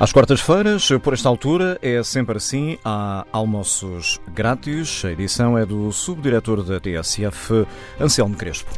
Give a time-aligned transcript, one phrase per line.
[0.00, 5.04] Às quartas-feiras, por esta altura, é sempre assim, há almoços grátis.
[5.04, 7.66] A edição é do subdiretor da TSF,
[8.00, 8.70] Anselmo Crespo.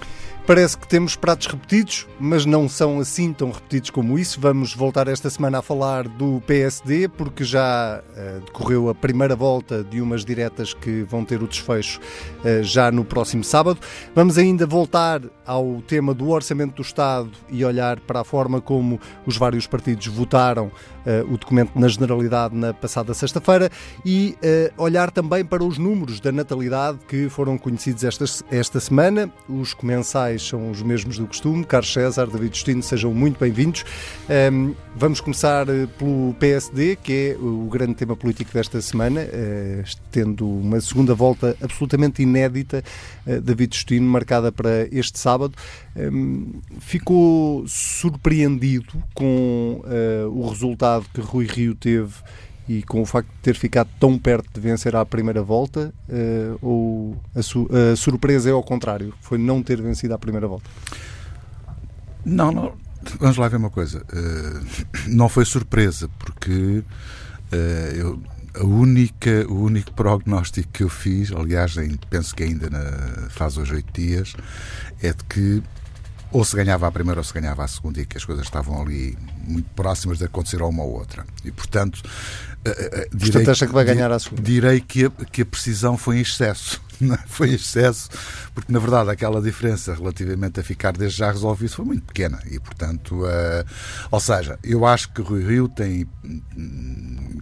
[0.45, 4.41] Parece que temos pratos repetidos, mas não são assim tão repetidos como isso.
[4.41, 9.85] Vamos voltar esta semana a falar do PSD, porque já uh, decorreu a primeira volta
[9.85, 13.79] de umas diretas que vão ter o desfecho uh, já no próximo sábado.
[14.17, 19.01] Vamos ainda voltar ao tema do orçamento do Estado e olhar para a forma como
[19.25, 23.71] os vários partidos votaram uh, o documento na generalidade na passada sexta-feira
[24.05, 24.37] e
[24.77, 30.32] olhar também para os números da natalidade que foram conhecidos esta, esta semana, os comensais
[30.41, 31.65] são os mesmos do costume.
[31.65, 33.85] Carlos César, David Justino, sejam muito bem-vindos.
[34.53, 39.85] Um, vamos começar eh, pelo PSD, que é o grande tema político desta semana, uh,
[40.11, 42.83] tendo uma segunda volta absolutamente inédita,
[43.27, 45.55] uh, David Justino, marcada para este sábado.
[45.97, 52.15] Um, ficou surpreendido com uh, o resultado que Rui Rio teve
[52.69, 56.59] e com o facto de ter ficado tão perto de vencer à primeira volta, uh,
[56.63, 60.69] ou a, su a, surpresa é ao contrário, foi não ter vencido à primeira volta?
[62.25, 62.75] Não, não.
[63.19, 64.05] Vamos lá ver uma coisa.
[64.13, 66.85] Uh, não foi surpresa, porque
[67.53, 68.23] uh, eu,
[68.55, 71.75] a única, o único prognóstico que eu fiz, aliás,
[72.09, 74.35] penso que ainda na, faz hoje oito dias,
[75.03, 75.63] é de que
[76.33, 78.81] ou se ganhava a primeira ou se ganhava a segunda e que as coisas estavam
[78.81, 79.17] ali
[79.47, 81.27] muito próximas de acontecer uma ou outra.
[81.45, 82.03] E, portanto,
[82.67, 84.43] uh, uh, direi, portanto acha que vai ganhar a segunda?
[84.43, 86.81] Direi que a, que a precisão foi em excesso.
[87.13, 87.19] É?
[87.27, 88.09] foi excesso,
[88.55, 92.59] porque na verdade aquela diferença relativamente a ficar desde já resolvido foi muito pequena e,
[92.59, 93.65] portanto, uh,
[94.11, 96.07] ou seja, eu acho que Rui Rio tem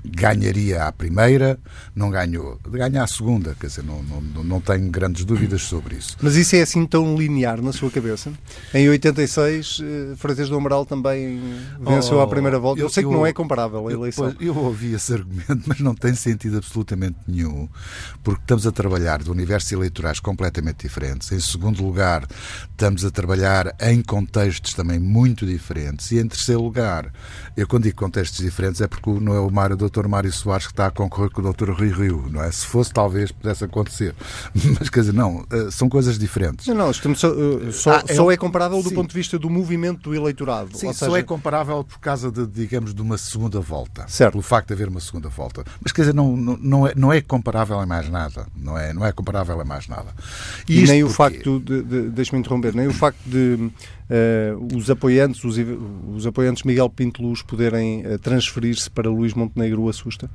[0.05, 1.59] ganharia à primeira,
[1.95, 2.59] não ganhou.
[2.69, 6.17] Ganha à segunda, quer dizer, não, não, não tenho grandes dúvidas sobre isso.
[6.21, 8.33] Mas isso é assim tão linear na sua cabeça?
[8.75, 11.41] Em 86, eh, Freitas do Amaral também
[11.81, 12.81] venceu oh, à primeira volta.
[12.81, 14.35] Eu, eu sei que não é comparável a eleição.
[14.41, 17.69] Eu, eu ouvi esse argumento, mas não tem sentido absolutamente nenhum,
[18.23, 21.33] porque estamos a trabalhar de universos eleitorais completamente diferentes.
[21.33, 22.27] Em segundo lugar,
[22.71, 26.13] estamos a trabalhar em contextos também muito diferentes.
[26.13, 27.13] E em terceiro lugar,
[27.57, 30.07] eu quando digo contextos diferentes é porque não é o Mário do Dr.
[30.07, 31.71] Mário Soares que está a concorrer com o Dr.
[31.71, 32.51] Rui Rio, não é?
[32.53, 34.15] Se fosse, talvez pudesse acontecer.
[34.79, 36.67] Mas quer dizer, não, eh, são coisas diferentes.
[36.69, 39.39] Não, não, estamos só, eh, só, ah, é, só é comparável do ponto de vista
[39.39, 40.71] do movimento do eleitorado.
[40.73, 41.07] Sim, seja...
[41.07, 44.07] só é comparável por causa de, digamos, de uma segunda volta.
[44.09, 44.33] Certo.
[44.33, 45.65] Pelo facto de haver uma segunda volta.
[45.83, 48.47] Mas quer dizer, não, não, não, é, não é comparável a mais nada.
[48.55, 50.15] Não é, não é comparável a mais nada.
[50.69, 53.71] E, e nem o facto de, de deixe-me interromper, nem o facto de
[54.11, 55.57] uh, os apoiantes, os,
[56.15, 60.31] os, apoiantes Miguel Pinto Luz poderem uh, transferir-se para Luís Montenegro o assusta?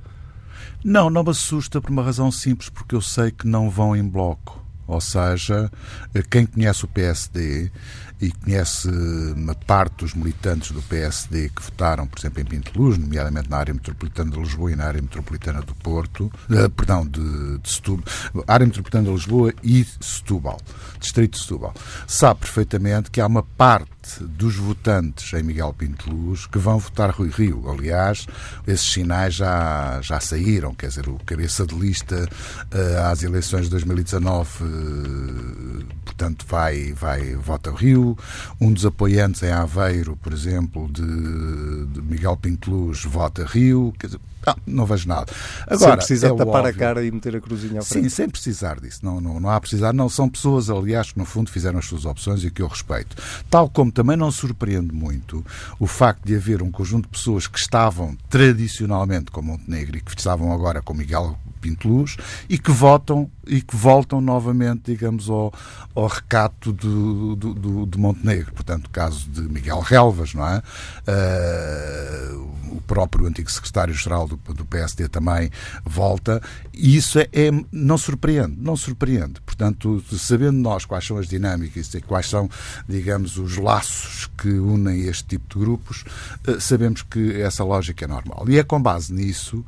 [0.84, 4.08] Não, não me assusta por uma razão simples, porque eu sei que não vão em
[4.08, 4.64] bloco.
[4.88, 5.72] Ou seja,
[6.14, 7.72] eh, quem conhece o PSD
[8.22, 8.90] e conhece
[9.36, 13.58] uma parte dos militantes do PSD que votaram, por exemplo, em Pinto Luz, nomeadamente na
[13.58, 18.06] área metropolitana de Lisboa e na área metropolitana do Porto, uh, perdão, de, de Setúbal,
[18.48, 20.60] área metropolitana de Lisboa e Setúbal,
[21.00, 21.74] distrito de Setúbal,
[22.08, 27.10] sabe perfeitamente que há uma parte dos votantes em Miguel Pinto Luz que vão votar
[27.12, 27.70] Rui Rio.
[27.70, 28.28] Aliás,
[28.68, 32.28] esses sinais já, já saíram, quer dizer, o cabeça de lista
[32.74, 38.18] uh, às eleições de 2019, uh, portanto, vai, vai vota Rio.
[38.60, 43.94] Um dos apoiantes em Aveiro, por exemplo, de, de Miguel Pinto Luz, vota Rio.
[44.00, 45.32] Quer dizer, não, não vejo nada.
[45.68, 46.70] Agora, sem precisar é tapar óbvio.
[46.70, 48.04] a cara e meter a cruzinha à frente.
[48.04, 49.00] Sim, sem precisar disso.
[49.04, 49.94] Não, não, não há precisar.
[49.94, 53.16] Não, são pessoas, aliás, que no fundo fizeram as suas opções e que eu respeito.
[53.50, 55.46] Tal como também não surpreende muito
[55.80, 60.12] o facto de haver um conjunto de pessoas que estavam tradicionalmente com Montenegro e que
[60.18, 62.16] estavam agora com Miguel Pinto Luz
[62.48, 65.54] e que votam e que voltam novamente, digamos, ao,
[65.94, 68.52] ao recato do, do, do, Montenegro.
[68.54, 70.62] Portanto, o caso de Miguel Relvas, não é?
[71.08, 75.50] Uh, o próprio antigo secretário-geral do, do, PSD também
[75.86, 76.42] volta,
[76.74, 79.40] e isso é, é, não surpreende, não surpreende.
[79.46, 82.50] Portanto, sabendo nós quais são as dinâmicas e quais são,
[82.90, 86.04] digamos, os laços que unem este tipo de grupos,
[86.48, 88.46] uh, sabemos que essa lógica é normal.
[88.50, 89.64] E é com base nisso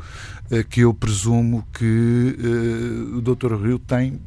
[0.69, 2.35] que eu presumo que
[3.13, 3.53] o Dr.
[3.55, 4.19] Rio tem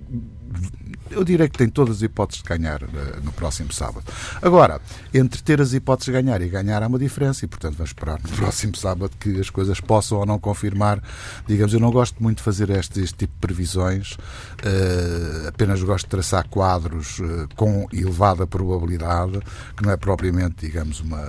[1.10, 2.88] eu direi que tem todas as hipóteses de ganhar uh,
[3.22, 4.04] no próximo sábado.
[4.40, 4.80] Agora,
[5.12, 8.20] entre ter as hipóteses de ganhar e ganhar há uma diferença e, portanto, vamos esperar
[8.22, 11.02] no próximo sábado que as coisas possam ou não confirmar.
[11.46, 16.04] Digamos, eu não gosto muito de fazer este, este tipo de previsões, uh, apenas gosto
[16.04, 19.40] de traçar quadros uh, com elevada probabilidade,
[19.76, 21.20] que não é propriamente, digamos, uma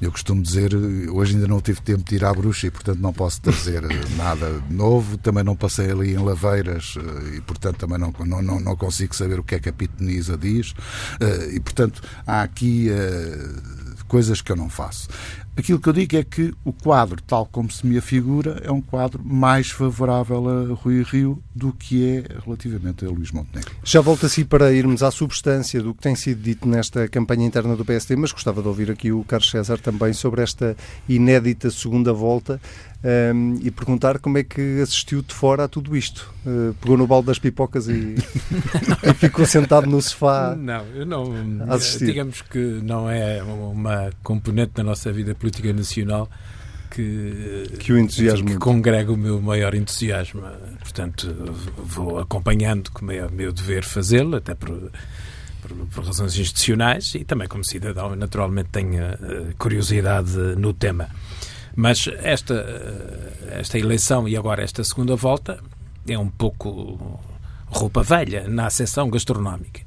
[0.00, 0.74] eu costumo dizer,
[1.10, 3.82] hoje ainda não tive tempo de ir à bruxa e, portanto, não posso trazer
[4.16, 5.16] nada novo.
[5.16, 8.12] Também não passei ali em Laveiras eh, e, portanto, também não,
[8.42, 10.74] não, não consigo saber o que é que a pitonisa diz.
[11.20, 13.38] Eh, e, portanto, há aqui eh,
[14.08, 15.08] coisas que eu não faço.
[15.56, 18.80] Aquilo que eu digo é que o quadro, tal como se me afigura, é um
[18.80, 23.72] quadro mais favorável a Rui Rio do que é relativamente a Luís Montenegro.
[23.84, 27.76] Já volto assim para irmos à substância do que tem sido dito nesta campanha interna
[27.76, 30.76] do PSD, mas gostava de ouvir aqui o Carlos César também sobre esta
[31.08, 32.60] inédita segunda volta
[33.04, 36.32] um, e perguntar como é que assistiu de fora a tudo isto.
[36.46, 38.14] Uh, pegou no balde das pipocas e,
[39.04, 40.56] e, ficou sentado no sofá.
[40.56, 41.24] Não, eu não.
[41.98, 46.28] Digamos que não é uma componente da nossa vida política nacional
[46.90, 50.42] que, que o entusiasmo que congrega o meu maior entusiasmo.
[50.80, 51.34] Portanto,
[51.76, 54.90] vou acompanhando como é o meu dever fazê-lo, até por,
[55.60, 61.08] por, por, razões institucionais e também como cidadão, naturalmente tenho uh, curiosidade no tema.
[61.76, 62.54] Mas esta,
[63.50, 65.60] esta eleição e agora esta segunda volta
[66.06, 67.20] é um pouco
[67.66, 69.82] roupa velha na acessão gastronómica.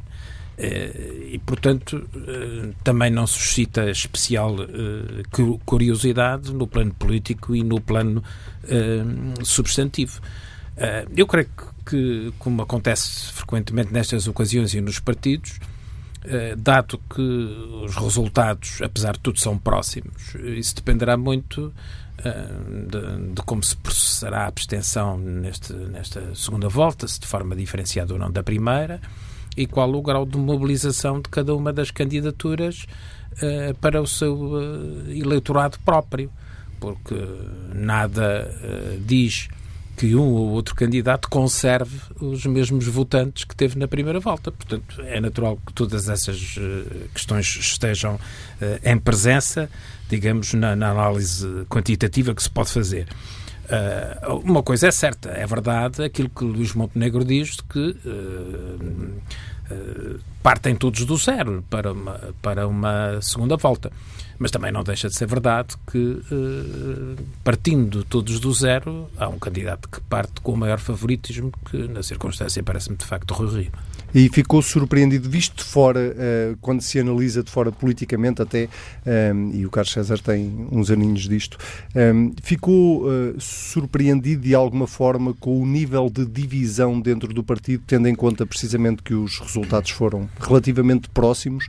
[0.58, 5.24] Eh, e, portanto, eh, também não suscita especial eh,
[5.64, 8.24] curiosidade no plano político e no plano
[9.44, 10.20] substantivo.
[11.16, 11.50] Eu creio
[11.86, 15.58] que, como acontece frequentemente nestas ocasiões e nos partidos,
[16.58, 21.74] dado que os resultados, apesar de tudo, são próximos, isso dependerá muito
[22.22, 28.14] de, de, como se processará a abstenção neste, nesta segunda volta, se de forma diferenciada
[28.14, 29.00] ou não da primeira,
[29.58, 32.86] e qual o grau de mobilização de cada uma das candidaturas
[33.34, 36.32] uh, para o seu uh, eleitorado próprio,
[36.80, 37.16] porque
[37.74, 39.50] nada uh, diz
[39.98, 44.52] que um ou outro candidato conserve os mesmos votantes que teve na primeira volta.
[44.52, 46.56] Portanto, é natural que todas essas
[47.12, 48.20] questões estejam
[48.84, 49.68] em presença,
[50.08, 53.08] digamos, na, na, análise quantitativa que se pode fazer.
[53.68, 57.98] Uh, uma coisa é certa, é verdade aquilo que Luís Montenegro diz de que
[60.42, 63.92] partem todos do zero para uma, para uma segunda volta.
[64.40, 66.22] Mas também não deixa de ser verdade que,
[67.44, 72.02] partindo todos do zero, há um candidato que parte com o maior favoritismo, que na
[72.04, 73.72] circunstância parece-me de facto Rui Rio.
[74.16, 78.70] E ficou surpreendido, visto de fora, eh, quando se analisa de fora politicamente até,
[79.06, 81.58] eh, e o Carlos César tem uns aninhos disto,
[82.42, 83.06] ficou
[83.40, 88.46] surpreendido de alguma forma com o nível de divisão dentro do partido, tendo em conta
[88.46, 91.68] precisamente que os resultados foram relativamente próximos,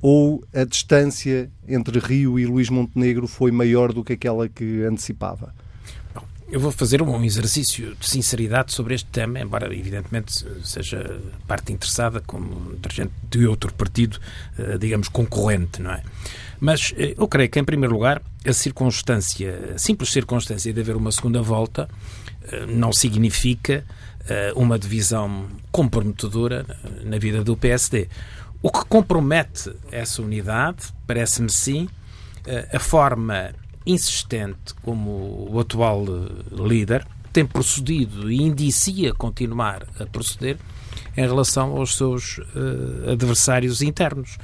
[0.00, 5.52] ou a distância entre Rio e Luís Montenegro foi maior do que aquela que antecipava?
[6.50, 10.32] Eu vou fazer um exercício de sinceridade sobre este tema, embora evidentemente
[10.64, 14.18] seja parte interessada como dirigente de outro partido,
[14.58, 16.02] eh, digamos, concorrente, não é?
[16.58, 20.96] Mas eh, eu creio que, em primeiro lugar, a circunstância, a simples circunstância de haver
[20.96, 21.86] uma segunda volta
[22.50, 23.84] eh, não significa
[24.56, 26.66] uma divisão comprometedora
[27.02, 28.10] na vida do PSD.
[28.60, 31.88] O que compromete essa unidade, parece-me sim,
[32.70, 33.54] a forma
[33.88, 40.58] insistente como o atual eh, líder tem procedido e indicia continuar a proceder
[41.16, 44.36] em relação aos seus uh, adversários internos.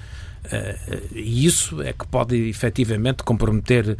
[0.44, 3.96] Uh, e isso é que pode efetivamente comprometer uh,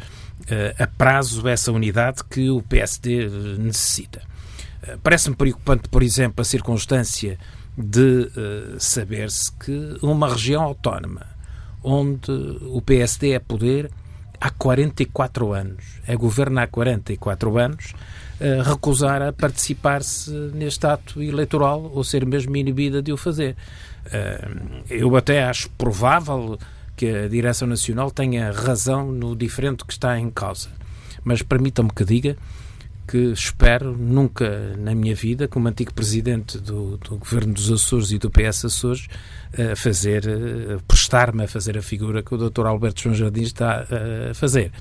[0.83, 3.27] a prazo essa unidade que o PSD
[3.57, 4.21] necessita.
[5.01, 7.39] Parece-me preocupante, por exemplo, a circunstância
[7.75, 8.29] de
[8.77, 11.25] saber-se que uma região autónoma
[11.83, 12.31] onde
[12.61, 13.89] o PSD é poder
[14.45, 17.93] há 44 anos, é governo há 44 anos,
[18.39, 23.55] uh, recusar a participar-se neste ato eleitoral ou ser mesmo inibida de o fazer.
[24.05, 26.59] Uh, eu até acho provável
[26.95, 30.69] que a Direção Nacional tenha razão no diferente que está em causa.
[31.23, 32.37] Mas permitam-me que diga
[33.07, 38.17] que espero nunca na minha vida, como antigo presidente do, do governo dos Açores e
[38.17, 39.07] do PS Açores,
[39.53, 42.65] uh, fazer, uh, prestar-me a fazer a figura que o Dr.
[42.65, 44.71] Alberto João Jardim está uh, a fazer.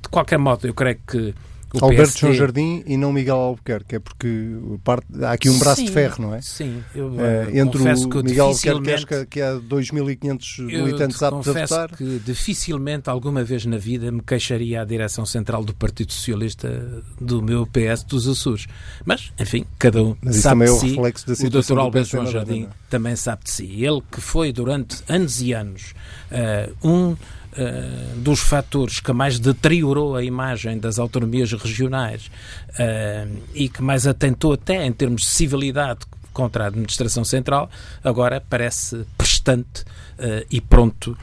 [0.00, 1.34] De qualquer modo, eu creio que
[1.80, 2.20] o Alberto PSD...
[2.20, 5.92] João Jardim e não Miguel Albuquerque, é porque parte, há aqui um braço sim, de
[5.92, 6.40] ferro, não é?
[6.40, 11.96] Sim, eu é, entre o Miguel Albuquerque, que há 2.500 militantes aptos a votar.
[11.96, 17.42] que dificilmente alguma vez na vida me queixaria à direção central do Partido Socialista do
[17.42, 18.66] meu PS dos Açores.
[19.04, 20.96] Mas, enfim, cada um Mas sabe de é si.
[20.96, 21.78] O, o Dr.
[21.78, 23.84] Alberto João Jardim também sabe de si.
[23.84, 25.94] Ele que foi durante anos e anos
[26.30, 27.16] uh, um
[27.58, 32.30] uh, dos fatores que mais deteriorou a imagem das autonomias regionais
[32.70, 36.00] uh, e que mais atentou até em termos de civilidade
[36.32, 37.70] contra a administração central,
[38.02, 39.82] agora parece prestante
[40.18, 41.16] uh, e pronto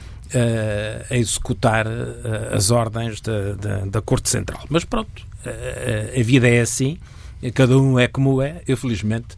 [1.10, 1.86] a executar
[2.54, 4.64] as ordens da, da, da, Corte Central.
[4.70, 6.98] Mas pronto, a vida é assim,
[7.54, 9.36] cada um é como é, eu felizmente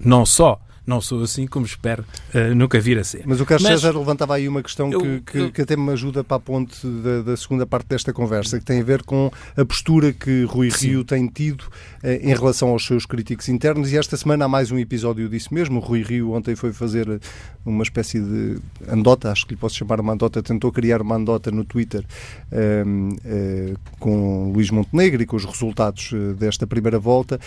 [0.00, 3.22] não só não sou assim, como espero uh, nunca vir a ser.
[3.24, 5.76] Mas o Carlos Mas, César levantava aí uma questão eu, que, que, eu, que, até
[5.76, 9.02] me ajuda para a ponte da, da, segunda parte desta conversa, que tem a ver
[9.02, 10.88] com a postura que Rui sim.
[10.88, 13.92] Rio tem tido uh, em relação aos seus críticos internos.
[13.92, 15.78] E esta semana há mais um episódio disso mesmo.
[15.78, 17.20] O Rui Rio ontem foi fazer
[17.64, 18.58] uma espécie de
[18.88, 22.04] andota, acho que lhe posso chamar uma andota, tentou criar uma andota no Twitter
[22.50, 27.38] uh, com Luís Montenegro e com os resultados desta primeira volta,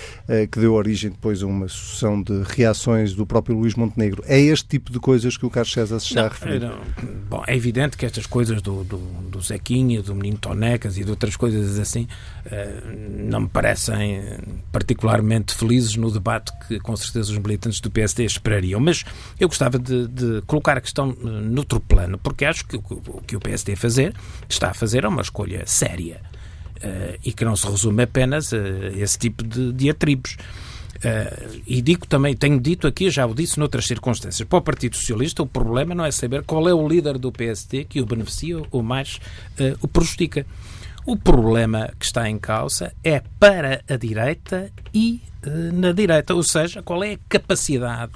[0.52, 4.24] que deu origem depois a uma sucessão de reações do próprio Luís Montenegro.
[4.28, 6.60] É este tipo de coisas que o Carlos César se está não, a referir?
[6.60, 6.80] Não.
[7.30, 11.10] Bom, é evidente que estas coisas do, do, do Zequinha, do Menino Tonecas e de
[11.10, 12.08] outras coisas assim
[13.26, 14.22] não me parecem
[14.72, 18.80] particularmente felizes no debate que com certeza os militantes do PSD esperariam.
[18.80, 19.04] Mas
[19.40, 23.40] eu gostava de, de colocar a questão noutro plano, porque acho que o que o
[23.40, 24.14] PSD a fazer,
[24.48, 26.22] está a fazer é uma escolha séria.
[26.76, 28.58] Uh, e que não se resume apenas a
[28.96, 30.38] esse tipo de diatribos.
[31.06, 34.96] Uh, e digo também, tenho dito aqui, já o disse noutras circunstâncias, para o Partido
[34.96, 38.60] Socialista o problema não é saber qual é o líder do PSD que o beneficia
[38.72, 39.20] ou mais
[39.60, 40.48] uh, o prejudica.
[41.06, 46.42] O problema que está em causa é para a direita e uh, na direita, ou
[46.42, 48.14] seja, qual é a capacidade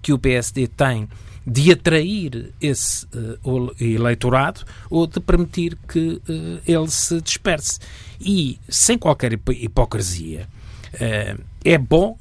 [0.00, 1.08] que o PSD tem
[1.48, 7.80] de atrair esse uh, eleitorado ou de permitir que uh, ele se disperse.
[8.20, 10.46] E, sem qualquer hipocrisia,
[10.94, 12.16] uh, é bom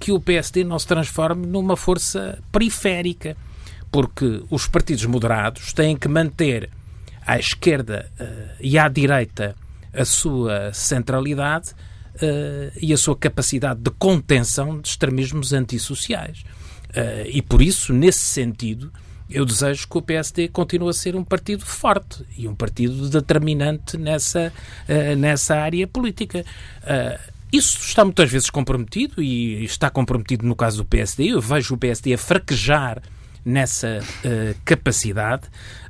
[0.00, 3.36] que o PSD não se transforme numa força periférica,
[3.92, 6.68] porque os partidos moderados têm que manter
[7.26, 8.10] à esquerda
[8.58, 9.54] e à direita
[9.92, 11.74] a sua centralidade
[12.80, 16.44] e a sua capacidade de contenção de extremismos antissociais.
[16.90, 18.92] Uh, e por isso, nesse sentido,
[19.30, 23.96] eu desejo que o PSD continue a ser um partido forte e um partido determinante
[23.96, 24.52] nessa,
[24.88, 26.44] uh, nessa área política.
[27.52, 31.32] Uh, isso está muitas vezes comprometido e está comprometido no caso do PSD.
[31.32, 33.02] Eu vejo o PSD a fraquejar
[33.42, 34.00] nessa
[34.66, 35.44] capacidade.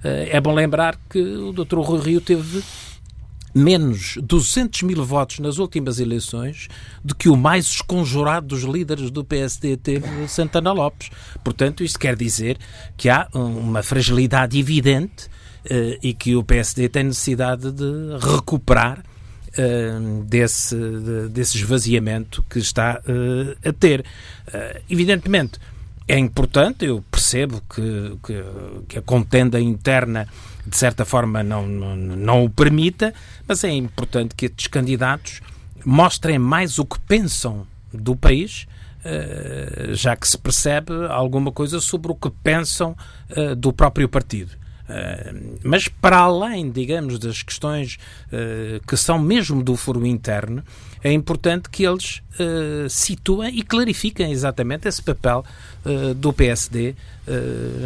[0.05, 1.81] é bom lembrar que o Dr.
[1.81, 2.63] Rui Rio teve
[3.55, 6.69] menos 200 mil votos nas últimas eleições
[7.05, 11.11] do que o mais esconjurado dos líderes do PSD teve Santana Lopes.
[11.43, 12.59] Portanto, isto quer dizer
[12.97, 19.05] que há uma fragilidade evidente uh, e que o PSD tem necessidade de recuperar
[19.59, 24.05] uh, desse, de, desse esvaziamento que está uh, a ter.
[24.89, 25.59] evidentemente,
[26.09, 28.45] é importante, eu percebo que, que,
[28.89, 30.27] que a contenda interna
[30.67, 33.15] de certa forma não, não, não o permita,
[33.47, 35.41] mas é importante que estes candidatos
[35.85, 38.67] mostrem mais o que pensam do país,
[39.05, 42.97] eh, já que se percebe alguma coisa sobre o que pensam
[43.31, 44.53] eh, do próprio partido.
[44.91, 47.99] Eh, mas para além, digamos, das questões
[48.87, 50.63] que são mesmo do foro interno,
[51.03, 52.23] é importante que eles
[52.89, 55.45] situem e clarifiquem exatamente esse papel
[56.17, 56.95] do PSD eh,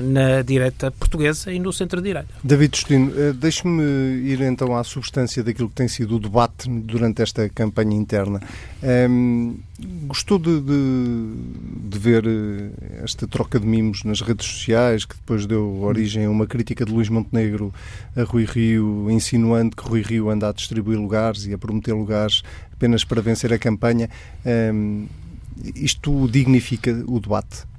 [0.03, 2.29] na direita portuguesa e no centro-direita.
[2.43, 7.23] David Justino, eh, deixe-me ir então à substância daquilo que tem sido o debate durante
[7.23, 8.41] esta campanha interna.
[8.83, 9.55] Um, ehm,
[10.07, 11.35] gostou de, de,
[11.91, 16.31] de, ver eh, esta troca de mimos nas redes sociais, que depois deu origem a
[16.31, 17.73] uma crítica de Luís Montenegro
[18.17, 22.43] a Rui Rio, insinuando que Rui Rio anda a distribuir lugares e a prometer lugares
[22.73, 24.09] apenas para vencer a campanha.
[24.45, 25.07] Um, ehm,
[25.77, 27.74] isto dignifica o debate?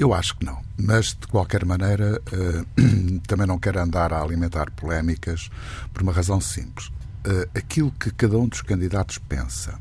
[0.00, 0.62] Eu acho que não.
[0.78, 5.50] Mas, de qualquer maneira, uh, também não quero andar a alimentar polémicas
[5.92, 6.86] por uma razão simples.
[6.86, 9.78] Uh, aquilo que cada um dos candidatos pensa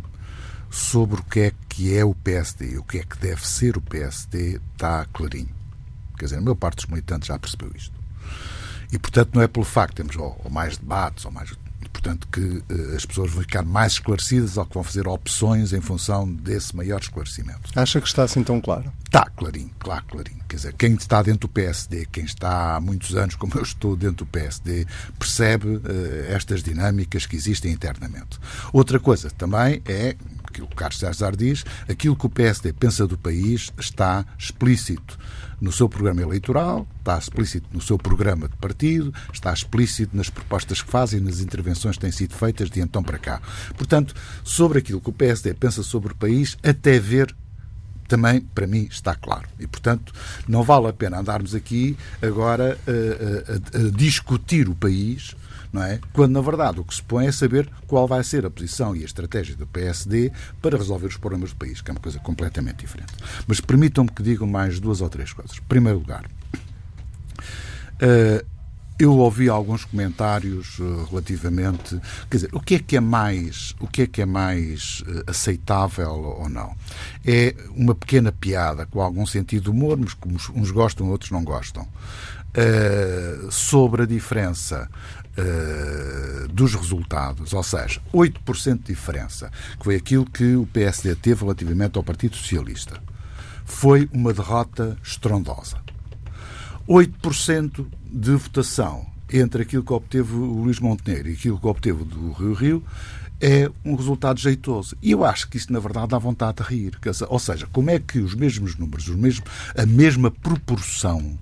[0.70, 3.82] sobre o que é que é o PSD, o que é que deve ser o
[3.82, 5.56] PSD, está clarinho.
[6.18, 7.98] Quer dizer, a maior parte dos militantes já percebeu isto.
[8.92, 11.50] E, portanto, não é pelo facto de termos ou, ou mais debates ou mais
[11.88, 15.82] portanto, que uh, as pessoas vão ficar mais esclarecidas ou que vão fazer opções em
[15.82, 17.62] função desse maior esclarecimento.
[17.76, 18.92] Acha que está assim tão claro?
[19.06, 20.40] Está, clarinho, claro, clarinho.
[20.48, 23.96] Quer dizer, quem está dentro do PSD, quem está há muitos anos, como eu estou
[23.96, 24.86] dentro do PSD,
[25.18, 25.82] percebe uh,
[26.28, 28.40] estas dinâmicas que existem internamente.
[28.74, 30.16] Outra coisa também é
[30.52, 35.18] que o Carlos César diz, aquilo que o PSD pensa do país está explícito
[35.62, 40.82] no seu programa eleitoral, está explícito no seu programa de partido, está explícito nas propostas
[40.82, 43.42] que fazem, nas intervenções que têm sido feitas de então para cá.
[43.76, 44.14] Portanto,
[44.44, 47.36] sobre aquilo que o PSD pensa sobre o país, até ver
[48.10, 49.48] também, para mim, está claro.
[49.60, 50.14] E, portanto,
[50.48, 55.36] não vale a pena andarmos aqui agora a, a, a discutir o país
[55.72, 56.00] não é?
[56.14, 59.04] Quando, na verdade, o que se põe é saber qual vai ser a posição e
[59.04, 62.78] a estratégia do PSD para resolver os problemas do país, que é uma coisa completamente
[62.78, 63.14] diferente.
[63.48, 65.58] Mas permitam-me que digam mais duas ou três coisas.
[65.58, 66.26] Em primeiro lugar,
[68.02, 68.46] uh,
[69.00, 71.98] eu ouvi alguns comentários uh, relativamente,
[72.30, 75.24] quer dizer, o que é que é mais, o que é que é mais uh,
[75.26, 76.76] aceitável ou não?
[77.26, 81.46] É uma pequena piada com algum sentido de humor, mas como uns gostam, outros não
[81.46, 84.90] gostam, uh, sobre a diferença
[86.52, 91.98] dos resultados, ou seja, 8% de diferença, que foi aquilo que o PSD teve relativamente
[91.98, 93.02] ao Partido Socialista.
[93.64, 95.78] Foi uma derrota estrondosa.
[96.90, 102.32] 8% de votação entre aquilo que obteve o Luís Montenegro e aquilo que obteve do
[102.32, 102.84] Rio Rio
[103.42, 104.98] é um resultado jeitoso.
[105.02, 107.00] E eu acho que isto, na verdade, dá vontade de rir.
[107.30, 111.38] Ou seja, como é que os mesmos números, os mesmos, a mesma proporção,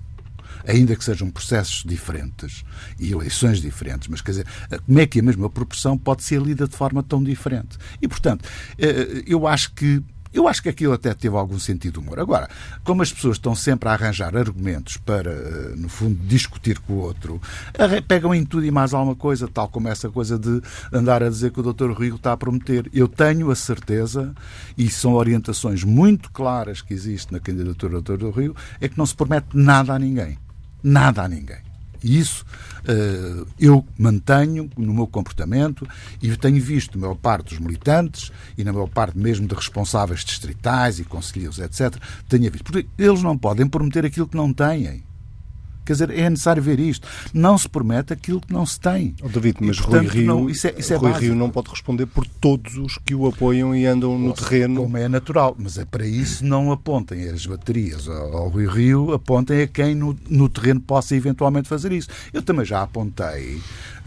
[0.66, 2.64] ainda que sejam processos diferentes
[3.00, 4.46] e eleições diferentes, mas quer dizer,
[4.86, 7.76] como é que a mesma proporção pode ser lida de forma tão diferente?
[8.00, 8.48] E, portanto,
[8.78, 12.18] eh, eu acho que eu acho que aquilo até teve algum sentido de humor.
[12.20, 12.48] Agora,
[12.84, 16.98] como as pessoas estão sempre a arranjar argumentos para, eh, no fundo, discutir com o
[16.98, 17.40] outro,
[18.06, 20.60] pegam em tudo e mais alguma coisa, tal como essa coisa de
[20.92, 21.92] andar a dizer que o Dr.
[21.92, 22.90] Rigo está a prometer.
[22.92, 24.34] Eu tenho a certeza,
[24.76, 28.38] e são orientações muito claras que existem na candidatura do Dr.
[28.38, 30.38] Rio, é que não se promete nada a ninguém.
[30.82, 31.67] Nada a ninguém.
[32.02, 32.44] E isso
[32.84, 35.86] uh, eu mantenho no meu comportamento
[36.22, 40.24] e tenho visto, na maior parte dos militantes e na maior parte mesmo de responsáveis
[40.24, 41.96] distritais e conselheiros, etc.,
[42.28, 42.64] tenho visto.
[42.64, 45.02] Porque eles não podem prometer aquilo que não têm.
[45.88, 47.08] Quer dizer, é necessário ver isto.
[47.32, 49.14] Não se promete aquilo que não se tem.
[49.22, 51.48] Oh, David, mas e, portanto, Rui, Rio, não, isso é, isso é Rui Rio não
[51.48, 54.82] pode responder por todos os que o apoiam e andam no terreno.
[54.82, 59.62] Como é natural, mas é para isso não apontem as baterias ao Rui Rio, apontem
[59.62, 62.10] a quem no, no terreno possa eventualmente fazer isso.
[62.34, 63.58] Eu também já apontei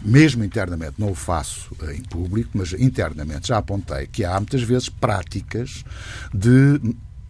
[0.04, 4.88] mesmo internamente, não o faço em público, mas internamente já apontei que há muitas vezes
[4.88, 5.84] práticas
[6.32, 6.80] de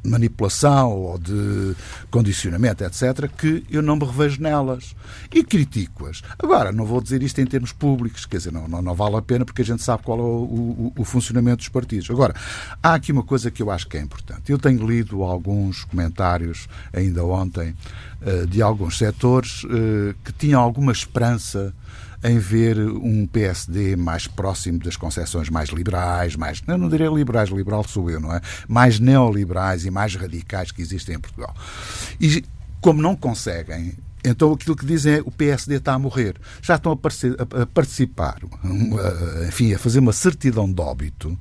[0.04, 1.74] manipulação ou de
[2.10, 4.94] condicionamento, etc., que eu não me revejo nelas.
[5.32, 6.22] E critico-as.
[6.38, 9.22] Agora, não vou dizer isto em termos públicos, quer dizer, não, não, não vale a
[9.22, 12.10] pena porque a gente sabe qual é o, o, o, funcionamento dos partidos.
[12.10, 12.34] Agora,
[12.82, 14.50] há aqui uma coisa que eu acho que é importante.
[14.50, 17.74] Eu tenho lido alguns comentários, ainda ontem,
[18.20, 21.74] eh, de alguns setores eh, que tinham alguma esperança
[22.22, 27.50] em ver um PSD mais próximo das concepções mais liberais, mais, eu não diria liberais,
[27.50, 28.40] liberal sou eu, não é?
[28.68, 31.54] Mais neoliberais e mais radicais que existem em Portugal.
[32.20, 32.44] E
[32.80, 36.36] como não conseguem então aquilo que dizem é o PSD está a morrer.
[36.60, 38.40] Já estão a, participar,
[39.48, 41.38] enfim, a fazer uma certidão de óbito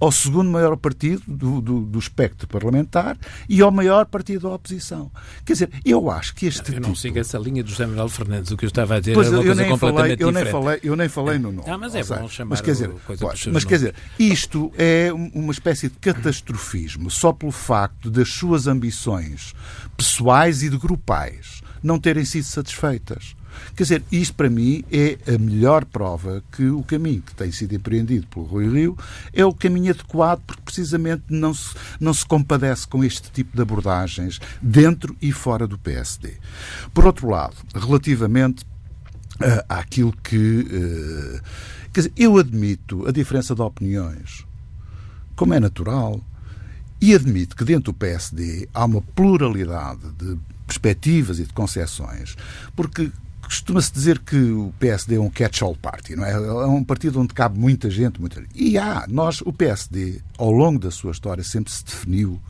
[0.00, 3.16] ao, segundo maior partido do, do, do, espectro parlamentar
[3.48, 5.10] e ao maior partido da oposição.
[5.44, 6.74] Quer dizer, eu acho que este.
[6.74, 8.50] Eu não sigo essa linha do José Manuel Fernandes.
[8.50, 10.44] O que eu estava a dizer pois é uma coisa completamente falei, eu diferente.
[10.44, 11.70] Nem falei, eu nem falei no nome.
[11.70, 15.10] Ah, mas é bom chamar mas, quer dizer, coisa pois, mas quer dizer, isto é
[15.12, 19.54] uma espécie de catastrofismo só pelo facto das suas ambições
[19.96, 23.34] pessoais e de grupais não terem sido satisfeitas.
[23.74, 27.74] Quer dizer, isto para mim é a melhor prova que o caminho que tem sido
[27.74, 28.96] empreendido pelo Rui Rio
[29.32, 33.62] é o caminho adequado, porque precisamente não se, não se compadece com este tipo de
[33.62, 36.34] abordagens dentro e fora do PSD.
[36.94, 38.64] Por outro lado, relativamente
[39.40, 40.36] uh, àquilo que.
[40.36, 41.40] Uh,
[41.92, 44.46] quer dizer, eu admito a diferença de opiniões,
[45.34, 46.20] como é natural,
[47.00, 50.38] e admito que dentro do PSD há uma pluralidade de
[50.70, 52.36] perspectivas e de concessões,
[52.76, 53.10] porque
[53.42, 56.30] costuma-se dizer que o PSD é um catch-all party, não é?
[56.30, 60.78] É um partido onde cabe muita gente, muita E há, nós, o PSD, ao longo
[60.78, 62.40] da sua história, sempre se definiu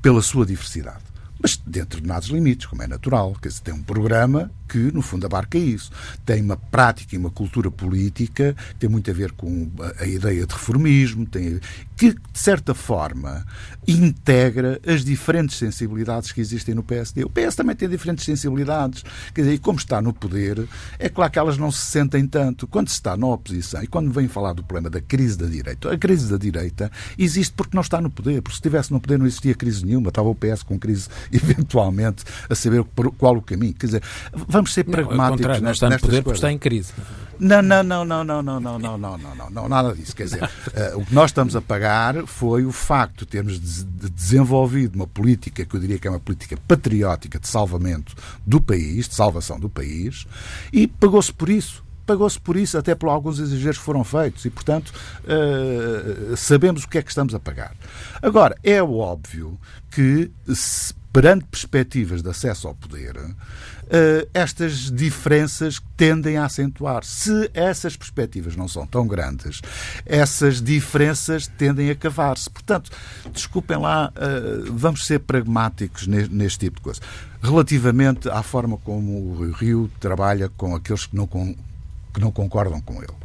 [0.00, 1.02] pela sua diversidade.
[1.38, 3.36] Mas dentro de determinados limites, como é natural.
[3.42, 5.92] Quer dizer, tem um programa que, no fundo, abarca isso.
[6.26, 10.44] Tem uma prática e uma cultura política tem muito a ver com a, a ideia
[10.44, 11.60] de reformismo, tem,
[11.96, 13.46] que, de certa forma,
[13.86, 17.24] integra as diferentes sensibilidades que existem no PSD.
[17.24, 19.04] O PS também tem diferentes sensibilidades.
[19.32, 20.66] Quer dizer, e como está no poder,
[20.98, 22.66] é claro que elas não se sentem tanto.
[22.66, 25.92] Quando se está na oposição e quando vem falar do problema da crise da direita,
[25.92, 28.42] a crise da direita existe porque não está no poder.
[28.42, 30.08] Porque se estivesse no poder não existia crise nenhuma.
[30.08, 32.82] Estava o PS com crise, eventualmente, a saber
[33.16, 33.74] qual o caminho.
[33.74, 34.02] Quer dizer,
[34.48, 36.92] vamos ser pragmáticos não, não está no poder porque está em crise.
[37.38, 40.14] Não, não, não, não, não, não, não, não, não, não, não, não, nada disso.
[40.14, 44.10] Quer dizer, uh, o que nós estamos a pagar foi o facto de termos de
[44.10, 48.14] desenvolvido uma política que eu diria que é uma política patriótica de salvamento
[48.46, 50.26] do país, de salvação do país,
[50.72, 54.50] e pagou-se por isso pagou-se por isso, até por alguns exageros que foram feitos, e,
[54.50, 54.92] portanto,
[55.24, 57.74] uh, sabemos o que é que estamos a pagar.
[58.20, 59.58] Agora, é óbvio
[59.90, 67.04] que se perante perspectivas de acesso ao poder, uh, estas diferenças tendem a acentuar.
[67.04, 69.60] Se essas perspectivas não são tão grandes,
[70.04, 72.50] essas diferenças tendem a cavar-se.
[72.50, 72.90] Portanto,
[73.32, 77.00] desculpem lá, uh, vamos ser pragmáticos neste, tipo de coisa.
[77.40, 82.94] Relativamente à forma como o Rio trabalha com aqueles que não, que não concordam com
[82.96, 83.23] ele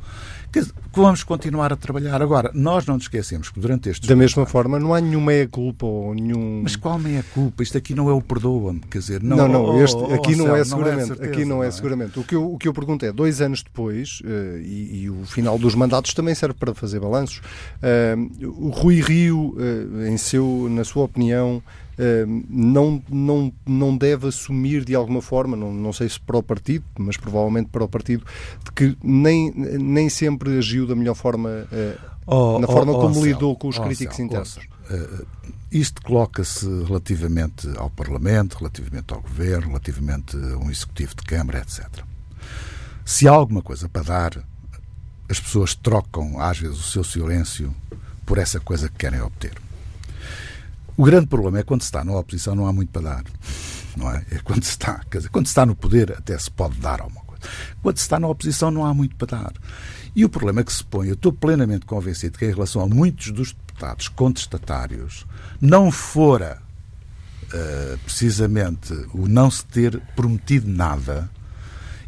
[0.93, 2.21] vamos continuar a trabalhar.
[2.21, 4.07] Agora, nós não nos esquecemos que durante estes.
[4.07, 6.61] Da mesma anos, forma, não há nenhuma meia-culpa ou nenhum.
[6.63, 7.63] Mas qual meia-culpa?
[7.63, 9.37] Isto aqui não é o perdoa-me, quer dizer, não.
[9.37, 11.63] Não, não, oh, este, oh, aqui oh, não, é seguramente, não é certeza, aqui não,
[11.63, 12.19] é, é seguramente.
[12.19, 15.25] O que, eu, o que eu pergunto é, dois anos depois, uh, e, e, o
[15.25, 20.67] final dos mandatos também serve para fazer balanços, uh, o Rui Rio, uh, em seu,
[20.69, 21.61] na sua opinião,
[22.47, 26.85] não, não, não deve assumir de alguma forma, não, não sei se para o partido,
[26.97, 28.25] mas provavelmente para o partido,
[28.63, 31.67] de que nem, nem sempre agiu da melhor forma,
[32.25, 34.57] oh, na forma oh, como oh, lidou com os oh, críticos internos.
[34.89, 35.25] Uh,
[35.71, 41.85] isto coloca-se relativamente ao Parlamento, relativamente ao Governo, relativamente a um Executivo de Câmara, etc.
[43.05, 44.43] Se há alguma coisa para dar,
[45.29, 47.73] as pessoas trocam às vezes o seu silêncio
[48.25, 49.53] por essa coisa que querem obter.
[50.99, 53.23] O grande problema é quando se está na oposição não há muito para dar.
[53.95, 54.25] Não é?
[54.31, 56.99] é quando se está, quer dizer, quando se está no poder até se pode dar
[56.99, 57.41] alguma coisa.
[57.81, 59.53] Quando se está na oposição não há muito para dar.
[60.13, 63.31] E o problema que se põe, eu estou plenamente convencido que em relação a muitos
[63.31, 65.25] dos deputados contestatários,
[65.61, 66.61] não fora
[67.45, 71.31] uh, precisamente o não se ter prometido nada,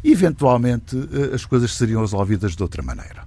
[0.04, 3.24] eventualmente uh, as coisas seriam resolvidas de outra maneira.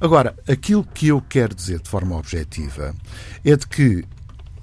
[0.00, 2.94] Agora, aquilo que eu quero dizer de forma objetiva
[3.44, 4.04] é de que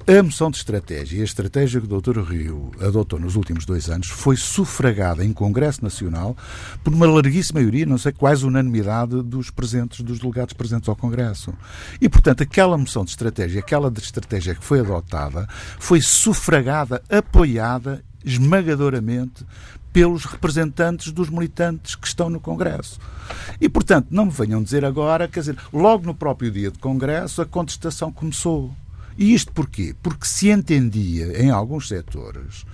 [0.09, 2.21] a moção de estratégia a estratégia que o Dr.
[2.21, 6.35] Rio adotou nos últimos dois anos foi sufragada em Congresso Nacional
[6.81, 11.53] por uma larguíssima maioria, não sei quase unanimidade dos presentes, dos delegados presentes ao Congresso.
[11.99, 15.45] E, portanto, aquela moção de estratégia, aquela de estratégia que foi adotada,
[15.77, 19.45] foi sufragada, apoiada esmagadoramente
[19.91, 22.97] pelos representantes dos militantes que estão no Congresso.
[23.59, 27.41] E, portanto, não me venham dizer agora, quer dizer, logo no próprio dia de Congresso,
[27.41, 28.73] a contestação começou.
[29.17, 29.95] E isto porquê?
[30.01, 32.65] Porque se entendia em alguns setores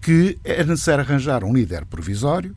[0.00, 2.56] que era necessário arranjar um líder provisório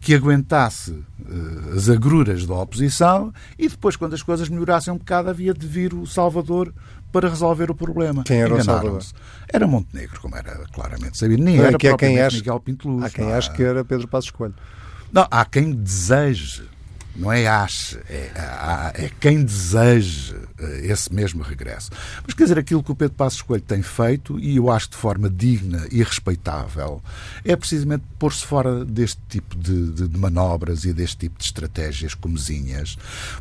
[0.00, 5.28] que aguentasse uh, as agruras da oposição e depois, quando as coisas melhorassem um bocado,
[5.28, 6.72] havia de vir o Salvador
[7.12, 8.24] para resolver o problema.
[8.24, 9.02] Quem era o Salvador?
[9.52, 11.42] Era Montenegro, como era claramente sabido.
[11.42, 13.04] Nem era que é quem acha, Miguel Pinteluz.
[13.04, 14.54] Há quem acha que era Pedro Passos Coelho.
[15.12, 16.69] Não, há quem deseje
[17.20, 18.30] não é ache, é,
[18.94, 21.90] é, quem deseja eh, esse mesmo regresso.
[22.24, 24.96] Mas quer dizer, aquilo que o Pedro Passos Coelho tem feito, e eu acho de
[24.96, 27.02] forma digna e respeitável,
[27.44, 32.14] é precisamente pôr-se fora deste tipo de, de, de, manobras e deste tipo de estratégias
[32.14, 32.96] comezinhas,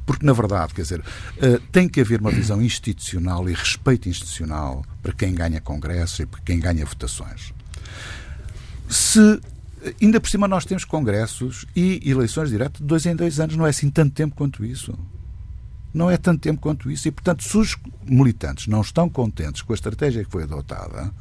[0.05, 4.83] porque na verdade, quer dizer, uh, tem que haver uma visão institucional e respeito institucional
[5.01, 7.53] para quem ganha congressos e para quem ganha votações.
[8.89, 9.39] Se
[10.01, 13.55] Ainda por cima nós temos congressos e eleições diretas de dois em dois anos.
[13.55, 14.97] Não é assim tanto tempo quanto isso.
[15.93, 17.07] Não é tanto tempo quanto isso.
[17.07, 21.11] E, portanto, se os militantes não estão contentes com a estratégia que foi adotada,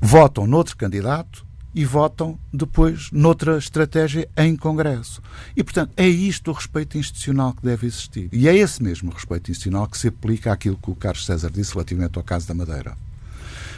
[0.00, 5.22] votam noutro candidato e votam depois noutra estratégia em Congresso.
[5.56, 8.28] E, portanto, é isto o respeito institucional que deve existir.
[8.32, 11.72] E é esse mesmo respeito institucional que se aplica àquilo que o Carlos César disse
[11.72, 12.96] relativamente ao caso da Madeira.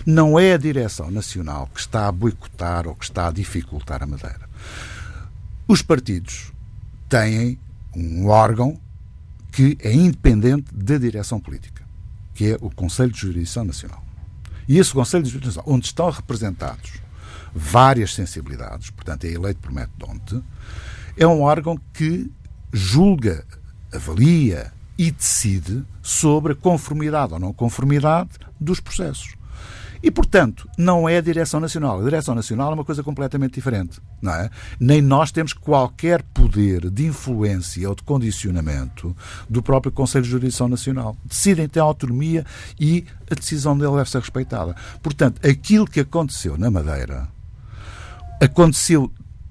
[0.05, 4.07] Não é a direção nacional que está a boicotar ou que está a dificultar a
[4.07, 4.49] Madeira.
[5.69, 6.53] Os partidos
[7.09, 7.59] têm
[7.95, 8.81] um órgão
[9.53, 11.83] que é independente da direção política,
[12.35, 14.03] que é o Conselho de Jurisdição Nacional.
[14.67, 16.95] E esse Conselho de Jurisdição, onde estão representados
[17.55, 20.43] várias sensibilidades, portanto é eleito por método
[21.17, 22.31] é um órgão que
[22.73, 23.45] julga,
[23.93, 29.35] avalia e decide sobre a conformidade ou não conformidade dos processos.
[30.03, 32.01] E, portanto, não é a Direção Nacional.
[32.01, 34.01] A Direção Nacional é uma coisa completamente diferente.
[34.21, 34.51] Não é?
[34.81, 39.17] Nem nós temos qualquer poder de influência ou de condicionamento
[39.49, 41.17] do próprio Conselho de Jurisdição Nacional.
[41.25, 42.45] Decidem ter autonomia
[42.81, 44.75] e a decisão dele deve ser respeitada.
[45.01, 47.29] Portanto, aquilo que aconteceu na Madeira
[48.41, 49.11] aconteceu,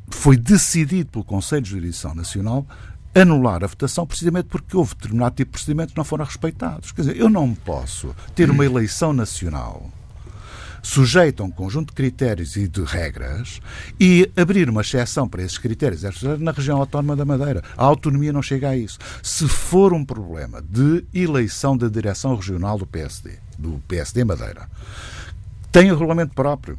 [0.10, 2.68] foi decidido pelo Conselho de Jurisdição Nacional
[3.14, 6.92] anular a votação precisamente porque houve determinado tipo de procedimentos que não foram respeitados.
[6.92, 9.90] Quer dizer, eu não posso ter uma eleição nacional
[10.82, 13.62] sujeita a um conjunto de critérios e de regras
[14.00, 16.04] e abrir uma exceção para esses critérios
[16.40, 17.64] na região autónoma da Madeira.
[17.78, 18.98] A autonomia não chega a isso.
[19.22, 24.68] Se for um problema de eleição da direção regional do PSD, do PSD Madeira,
[25.72, 26.78] tem o regulamento próprio.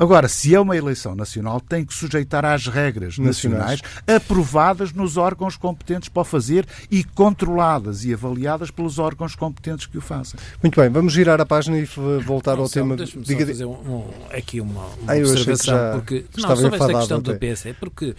[0.00, 5.18] Agora, se é uma eleição nacional, tem que sujeitar às regras nacionais, nacionais aprovadas nos
[5.18, 10.40] órgãos competentes para o fazer e controladas e avaliadas pelos órgãos competentes que o fazem.
[10.62, 12.96] Muito bem, vamos girar a página e voltar não, ao só, tema.
[12.96, 17.20] Deixa-me só fazer um, um, aqui uma, uma ah, observação, porque não, sobre esta questão
[17.20, 18.16] do PS, é porque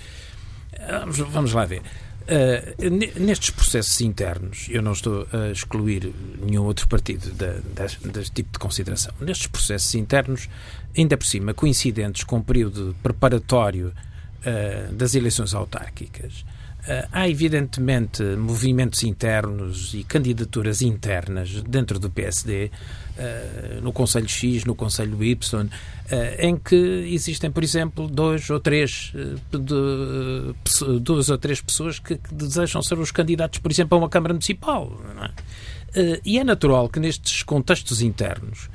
[0.88, 1.82] vamos, vamos lá ver.
[2.22, 8.52] Uh, nestes processos internos, eu não estou a excluir nenhum outro partido da, deste tipo
[8.54, 9.13] de consideração.
[9.20, 10.48] Nestes processos internos,
[10.97, 13.88] ainda por cima, coincidentes com o período preparatório
[14.41, 16.41] uh, das eleições autárquicas,
[16.82, 22.71] uh, há evidentemente movimentos internos e candidaturas internas dentro do PSD
[23.17, 25.69] uh, no Conselho X, no Conselho Y,
[26.39, 26.75] em que
[27.13, 29.13] existem, por exemplo, dois ou três,
[29.49, 34.10] de, duas ou três pessoas que, que, desejam ser os candidatos, por exemplo, a uma
[34.10, 34.99] Câmara Municipal.
[35.93, 36.21] É?
[36.25, 38.69] e é natural que nestes contextos internos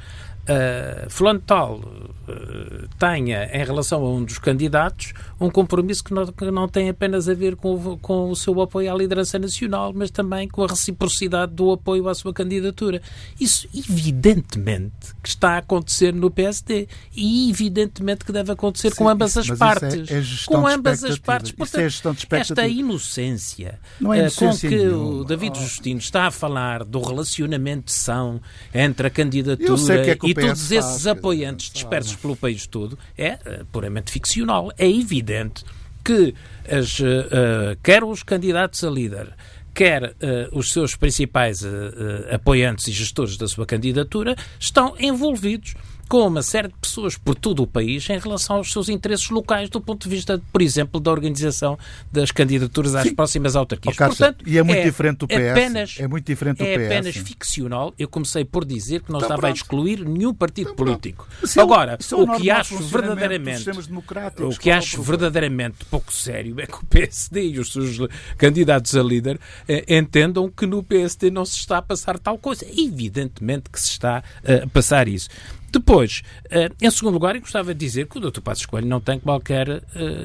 [0.48, 6.26] uh, fulano tal uh, tenha, em relação a um dos candidatos, um compromisso que não,
[6.26, 9.92] que não tem apenas a ver com o, com o seu apoio à liderança nacional,
[9.94, 13.02] mas também com a reciprocidade do apoio à sua candidatura.
[13.38, 19.08] Isso, evidentemente, que está a acontecer no PSD e, evidentemente, que deve acontecer Sim, com
[19.08, 20.10] ambas as partes.
[20.10, 21.52] É, é com ambas as partes.
[21.52, 25.20] É Portanto, é esta inocência, não é inocência com que nenhuma.
[25.20, 28.40] o David Justino está a falar do relacionamento de são
[28.74, 34.10] entre a candidatura é e todos esses apoiantes dispersos pelo país todo é uh, puramente
[34.10, 34.70] ficcional.
[34.76, 35.64] É evidente
[36.04, 36.34] que
[36.68, 39.34] as, uh, quer os candidatos a líder,
[39.74, 40.14] quer uh,
[40.52, 41.64] os seus principais
[42.30, 45.74] apoiantes e gestores da sua candidatura estão envolvidos
[46.08, 49.68] com uma série de pessoas por todo o país em relação aos seus interesses locais
[49.68, 51.78] do ponto de vista, por exemplo, da organização
[52.12, 53.14] das candidaturas às Sim.
[53.14, 53.96] próximas autarquias.
[54.00, 55.50] Oh, Portanto, e é muito é diferente do PS.
[55.50, 56.86] Apenas, é muito diferente do é PS.
[56.86, 57.94] apenas ficcional.
[57.98, 59.52] Eu comecei por dizer que não então, estava pronto.
[59.52, 61.26] a excluir nenhum partido então, político.
[61.56, 63.66] É Agora, é o, o que acho verdadeiramente
[64.38, 67.98] o que acho verdadeiramente pouco sério é que o PSD e os seus
[68.36, 69.38] candidatos a líder
[69.68, 72.66] eh, entendam que no PSD não se está a passar tal coisa.
[72.76, 75.28] Evidentemente que se está a passar isso.
[75.76, 78.40] Depois, uh, em segundo lugar, eu gostava de dizer que o Dr.
[78.40, 79.82] Passos Coelho não tem qualquer uh,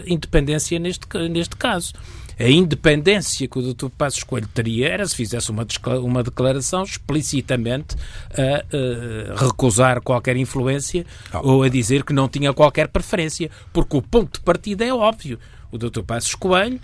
[0.07, 1.91] independência neste, neste caso.
[2.39, 3.89] A independência que o Dr.
[3.89, 5.67] Passos Coelho teria era se fizesse uma,
[6.01, 7.97] uma declaração explicitamente
[8.31, 11.55] a uh, recusar qualquer influência oh.
[11.55, 15.37] ou a dizer que não tinha qualquer preferência, porque o ponto de partida é óbvio.
[15.69, 16.01] O Dr.
[16.01, 16.79] Passos Coelho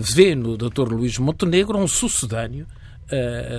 [0.00, 0.92] vê no Dr.
[0.92, 2.66] Luís Montenegro um sucedâneo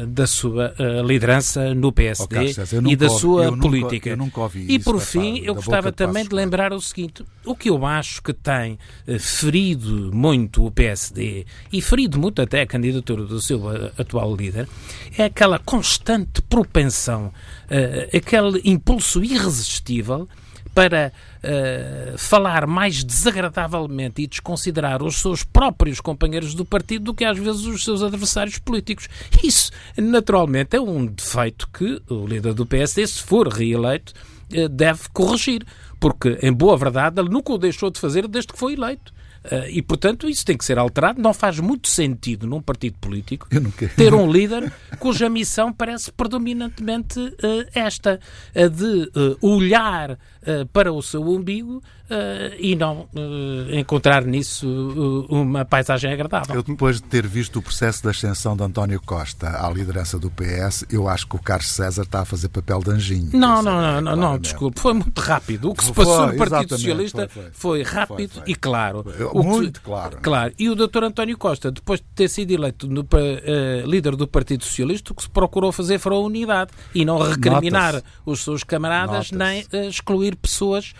[0.07, 4.15] da sua uh, liderança no PSD oh, César, e da sua política.
[4.15, 7.85] Nunca, eu e por fim, eu gostava também de lembrar o seguinte: o que eu
[7.85, 13.39] acho que tem uh, ferido muito o PSD e ferido muito até a candidatura do
[13.41, 13.61] seu
[13.97, 14.67] atual líder
[15.17, 17.31] é aquela constante propensão,
[18.13, 20.27] aquele impulso irresistível
[20.77, 21.11] para
[21.43, 27.35] uh, falar mais desagradavelmente e desconsiderar os seus próprios companheiros do partido do que às
[27.35, 29.09] vezes os seus adversários políticos.
[29.43, 34.13] Isso, naturalmente, é um defeito que o líder do PSD, se for reeleito,
[34.53, 35.65] uh, deve corrigir.
[35.99, 39.11] Porque, em boa verdade, ele nunca o deixou de fazer desde que foi eleito.
[39.45, 41.21] Uh, e, portanto, isso tem que ser alterado.
[41.21, 43.47] Não faz muito sentido num partido político
[43.95, 48.19] ter um líder cuja missão parece predominantemente uh, esta,
[48.55, 50.17] a de uh, olhar
[50.71, 51.83] para o seu umbigo
[52.59, 53.07] e não
[53.71, 54.67] encontrar nisso
[55.29, 56.55] uma paisagem agradável.
[56.55, 60.31] Eu, depois de ter visto o processo de ascensão de António Costa à liderança do
[60.31, 63.29] PS, eu acho que o Carlos César está a fazer papel de anjinho.
[63.33, 64.79] Não, não, não, não, não, desculpe.
[64.79, 65.69] Foi muito rápido.
[65.69, 69.05] O que se passou no Partido Socialista foi, rápido e claro.
[69.33, 70.19] Muito claro.
[70.21, 70.53] Claro.
[70.57, 72.87] E o doutor António Costa, depois de ter sido eleito
[73.85, 78.01] líder do Partido Socialista, o que se procurou fazer foi a unidade e não recriminar
[78.25, 80.93] os seus camaradas nem excluir pessoas,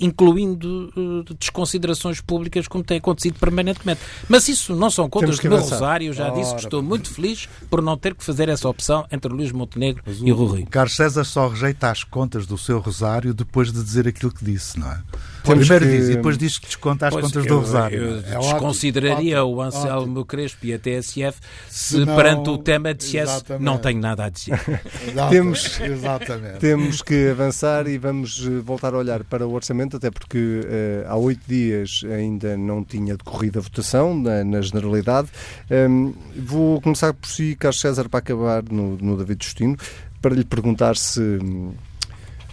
[0.00, 4.00] incluindo desconsiderações públicas, como tem acontecido permanentemente.
[4.28, 6.12] Mas isso não são contas do meu Rosário.
[6.12, 9.32] Já Ora, disse que estou muito feliz por não ter que fazer essa opção entre
[9.32, 10.66] Luís Montenegro e o Rui.
[10.70, 14.78] Carlos César só rejeita as contas do seu Rosário depois de dizer aquilo que disse,
[14.78, 15.00] não é?
[15.44, 15.98] Temos Primeiro que...
[15.98, 17.98] diz e depois diz que desconta as pois contas eu, do Rosário.
[17.98, 20.24] Eu, eu é desconsideraria ótimo, o Anselmo ótimo.
[20.24, 24.30] Crespo e a TSF se, se não, perante o tema dissesse não tenho nada a
[24.30, 24.58] dizer.
[25.28, 26.58] temos, exatamente.
[26.60, 31.10] temos que avançar e vamos eh, voltar a olhar para o orçamento, até porque uh,
[31.10, 35.28] há oito dias ainda não tinha decorrido a votação na, na generalidade.
[35.70, 39.76] Um, ehm, vou começar por si, Carlos César, para acabar no, no David Justino,
[40.22, 41.38] para lhe perguntar se,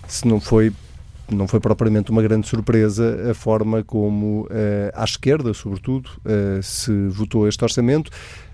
[0.09, 0.73] se não foi
[1.35, 4.47] não foi propriamente uma grande surpresa a forma como, uh,
[4.93, 8.11] à esquerda, sobretudo, uh, se votou este orçamento.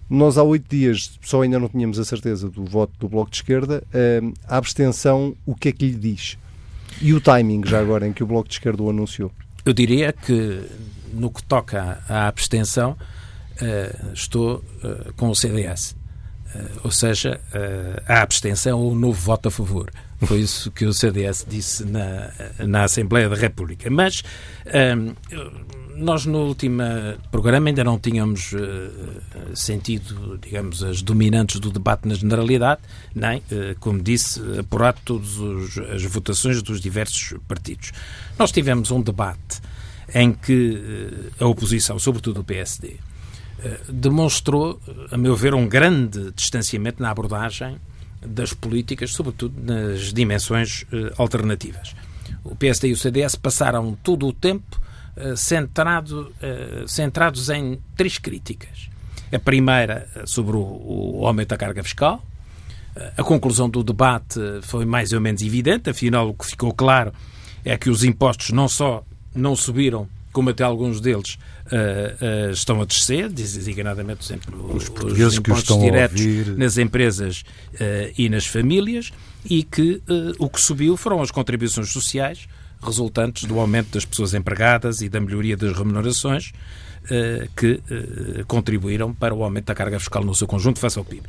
[0.09, 3.37] Nós, há oito dias, só ainda não tínhamos a certeza do voto do Bloco de
[3.37, 3.83] Esquerda.
[3.87, 6.37] Uh, a abstenção, o que é que lhe diz?
[7.01, 9.31] E o timing, já agora, em que o Bloco de Esquerda o anunciou?
[9.65, 10.63] Eu diria que,
[11.13, 12.95] no que toca à abstenção,
[14.13, 14.63] estou
[15.17, 15.95] com o CDS.
[16.83, 17.39] Ou seja,
[18.07, 19.91] a abstenção ou o novo voto a favor.
[20.25, 23.89] Foi isso que o CDS disse na, na Assembleia da República.
[23.89, 24.23] Mas
[24.65, 25.13] um,
[25.97, 26.83] nós no último
[27.31, 32.81] programa ainda não tínhamos uh, sentido, digamos, as dominantes do debate na generalidade,
[33.15, 35.37] nem, uh, como disse, apurado todas
[35.93, 37.91] as votações dos diversos partidos.
[38.37, 39.59] Nós tivemos um debate
[40.13, 42.97] em que uh, a oposição, sobretudo o PSD,
[43.89, 44.79] demonstrou,
[45.11, 47.77] a meu ver, um grande distanciamento na abordagem
[48.25, 50.85] das políticas, sobretudo nas dimensões
[51.17, 51.95] alternativas.
[52.43, 54.79] O PSD e o CDS passaram todo o tempo
[55.19, 58.87] eh, centrado, eh, centrados em três críticas.
[59.33, 62.23] A primeira eh, sobre o aumento da carga fiscal.
[63.15, 67.13] A conclusão do debate foi mais ou menos evidente, afinal, o que ficou claro
[67.63, 69.03] é que os impostos não só
[69.35, 71.37] não subiram, como até alguns deles
[71.71, 74.33] uh, uh, estão a descer, designadamente
[74.73, 79.11] os, os, os impostos diretos nas empresas uh, e nas famílias,
[79.49, 80.01] e que
[80.39, 82.49] o que subiu foram as contribuições sociais,
[82.81, 86.51] resultantes do aumento das pessoas empregadas e da melhoria das remunerações
[87.09, 91.05] eh, que eh, contribuíram para o aumento da carga fiscal no seu conjunto face ao
[91.05, 91.23] PIB.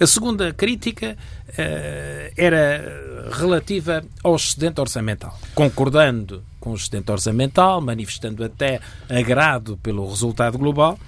[0.00, 1.16] A segunda crítica
[1.56, 5.38] eh, era relativa ao excedente orçamental.
[5.54, 10.98] Concordando com o excedente orçamental, manifestando até agrado pelo resultado global,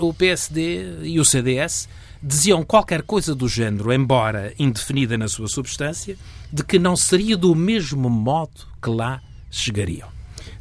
[0.00, 1.88] o PSD e o CDS
[2.24, 6.16] diziam qualquer coisa do género, embora indefinida na sua substância,
[6.50, 10.08] de que não seria do mesmo modo que lá chegariam.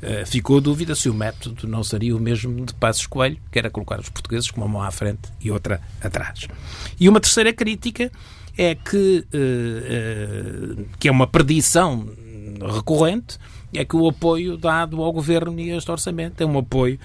[0.01, 3.57] Uh, ficou a dúvida se o método não seria o mesmo de Passos Coelho, que
[3.57, 6.45] era colocar os portugueses com uma mão à frente e outra atrás.
[6.99, 8.11] E uma terceira crítica
[8.57, 12.05] é que, uh, uh, que é uma predição
[12.75, 13.37] recorrente,
[13.75, 16.99] é que o apoio dado ao governo e este orçamento é um apoio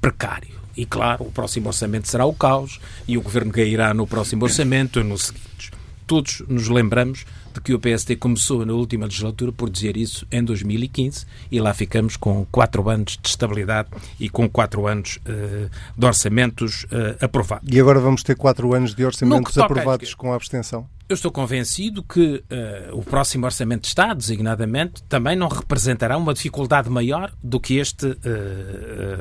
[0.00, 4.44] precário e, claro, o próximo orçamento será o caos e o governo cairá no próximo
[4.44, 5.72] orçamento ou no seguinte.
[6.06, 7.24] Todos nos lembramos
[7.60, 12.16] que o PSD começou na última legislatura por dizer isso em 2015 e lá ficamos
[12.16, 13.88] com quatro anos de estabilidade
[14.18, 17.68] e com quatro anos uh, de orçamentos uh, aprovados.
[17.70, 20.86] E agora vamos ter quatro anos de orçamentos aprovados com a abstenção?
[21.08, 22.42] Eu estou convencido que
[22.90, 27.76] uh, o próximo Orçamento de Estado, designadamente, também não representará uma dificuldade maior do que
[27.76, 28.16] este uh,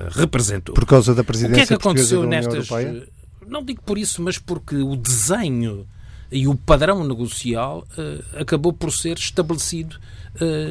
[0.10, 0.74] representou.
[0.74, 2.69] Por causa da presidência o que é que aconteceu nestas.
[2.71, 3.08] Europeia?
[3.48, 5.86] Não digo por isso, mas porque o desenho
[6.32, 7.88] e o padrão negocial
[8.40, 9.98] acabou por ser estabelecido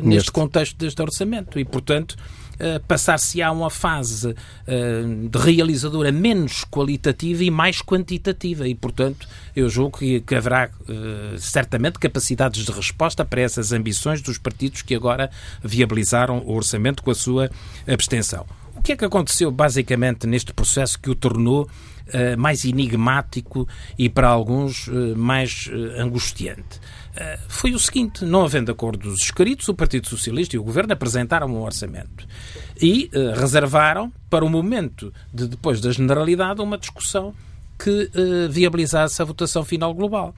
[0.02, 1.58] neste contexto deste orçamento.
[1.58, 2.16] E, portanto,
[2.54, 8.68] Uh, passar-se-á uma fase uh, de realizadora menos qualitativa e mais quantitativa.
[8.68, 14.22] E, portanto, eu julgo que, que haverá uh, certamente capacidades de resposta para essas ambições
[14.22, 15.32] dos partidos que agora
[15.64, 17.50] viabilizaram o orçamento com a sua
[17.88, 18.46] abstenção.
[18.76, 23.66] O que é que aconteceu basicamente neste processo que o tornou uh, mais enigmático
[23.98, 26.80] e para alguns uh, mais angustiante?
[27.46, 31.62] foi o seguinte: não havendo acordos escritos, o Partido Socialista e o Governo apresentaram um
[31.62, 32.26] orçamento
[32.82, 37.32] e reservaram para o momento de depois da generalidade uma discussão
[37.78, 40.34] que uh, viabilizasse a votação final global.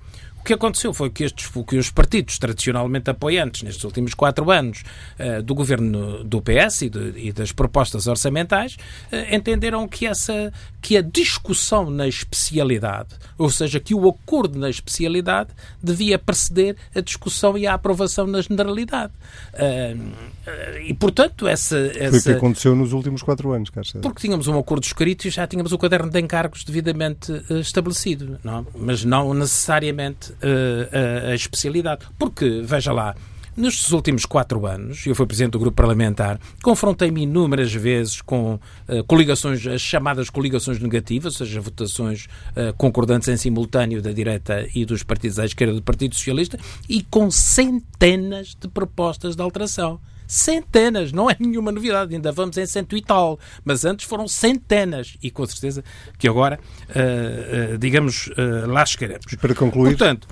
[0.46, 4.84] O que aconteceu foi que, estes, que os partidos tradicionalmente apoiantes nestes últimos quatro anos
[5.18, 8.76] uh, do governo do PS e, de, e das propostas orçamentais
[9.10, 14.70] uh, entenderam que, essa, que a discussão na especialidade, ou seja, que o acordo na
[14.70, 15.50] especialidade
[15.82, 19.12] devia preceder a discussão e a aprovação na generalidade.
[19.52, 22.10] Uh, e, portanto, essa, essa...
[22.10, 23.94] Foi o que aconteceu nos últimos quatro anos, Carlos.
[24.00, 28.64] Porque tínhamos um acordo escrito e já tínhamos o caderno de encargos devidamente estabelecido, não?
[28.76, 32.06] mas não necessariamente a, a especialidade.
[32.18, 33.14] Porque, veja lá,
[33.56, 39.04] Nestes últimos quatro anos, eu fui presidente do grupo parlamentar, confrontei-me inúmeras vezes com uh,
[39.06, 44.84] coligações, as chamadas coligações negativas, ou seja, votações uh, concordantes em simultâneo da direita e
[44.84, 49.98] dos partidos à esquerda do Partido Socialista, e com centenas de propostas de alteração.
[50.26, 55.16] Centenas, não é nenhuma novidade, ainda vamos em cento e tal, mas antes foram centenas
[55.22, 55.84] e com certeza
[56.18, 56.58] que agora,
[56.90, 58.30] uh, digamos,
[58.66, 59.26] lá chegaremos.
[59.40, 59.96] Para concluir.
[59.96, 60.28] Portanto,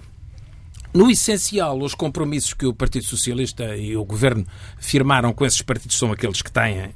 [0.93, 4.47] no essencial, os compromissos que o Partido Socialista e o Governo
[4.79, 6.95] firmaram com esses partidos são aqueles que têm,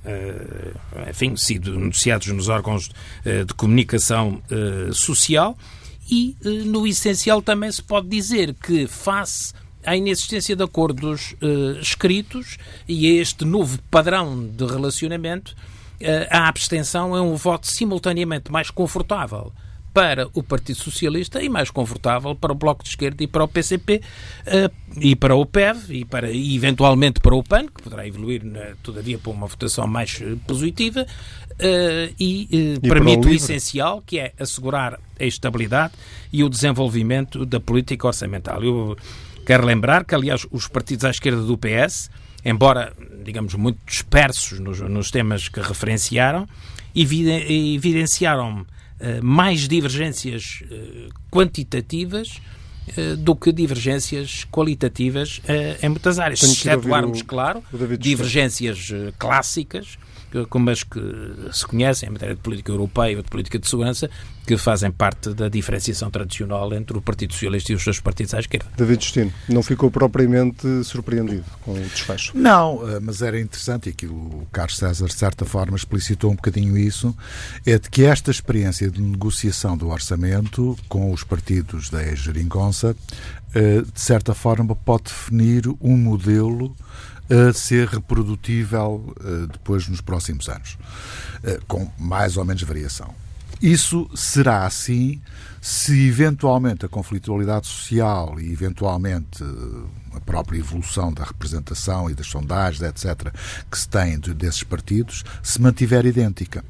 [1.10, 2.88] enfim, sido anunciados nos órgãos
[3.24, 4.40] de comunicação
[4.92, 5.58] social
[6.08, 9.52] e, no essencial, também se pode dizer que, face
[9.88, 11.34] à inexistência de acordos
[11.80, 15.54] escritos e a este novo padrão de relacionamento,
[16.30, 19.52] a abstenção é um voto simultaneamente mais confortável
[19.98, 23.48] para o Partido Socialista e mais confortável para o Bloco de Esquerda e para o
[23.48, 24.00] PCP
[24.46, 28.42] uh, e para o PEV e, para, e eventualmente para o PAN, que poderá evoluir,
[28.44, 31.04] uh, todavia, para uma votação mais uh, positiva,
[32.20, 35.92] e, e permite o, o essencial, que é assegurar a estabilidade
[36.32, 38.62] e o desenvolvimento da política orçamental.
[38.62, 38.96] Eu
[39.48, 42.10] quero lembrar que, aliás, os partidos à esquerda do PS,
[42.44, 42.92] embora,
[43.24, 46.46] digamos, muito dispersos nos, nos temas que referenciaram,
[46.94, 48.66] evidenciaram
[49.00, 52.42] eh, mais divergências eh, quantitativas
[52.94, 55.40] eh, do que divergências qualitativas
[55.82, 56.40] em muitas áreas.
[56.40, 57.64] Se excetuarmos, claro,
[57.98, 59.98] divergências clássicas
[60.48, 61.00] como as que
[61.52, 64.10] se conhecem em matéria de política europeia ou de política de segurança,
[64.46, 68.40] que fazem parte da diferenciação tradicional entre o Partido Socialista e os seus partidos à
[68.40, 68.66] esquerda.
[68.76, 72.32] David Justino, não ficou propriamente surpreendido com o desfecho?
[72.34, 76.34] Não, eh, mas era interessante, e aquilo o Carlos César, de certa forma, explicitou um
[76.34, 77.14] bocadinho isso,
[77.66, 82.96] é de que esta experiência de negociação do orçamento com os partidos da ex-geringonça,
[83.54, 86.74] eh, de certa forma, pode definir um modelo
[87.30, 90.78] a ser reprodutível uh, depois nos próximos anos,
[91.44, 93.14] uh, com mais ou menos variação.
[93.60, 95.20] Isso será assim
[95.60, 102.28] se eventualmente a conflitualidade social e eventualmente eh, a própria evolução da representação e das
[102.28, 103.32] sondagens, etc.,
[103.68, 106.64] que se tem desses partidos, se mantiver idêntica.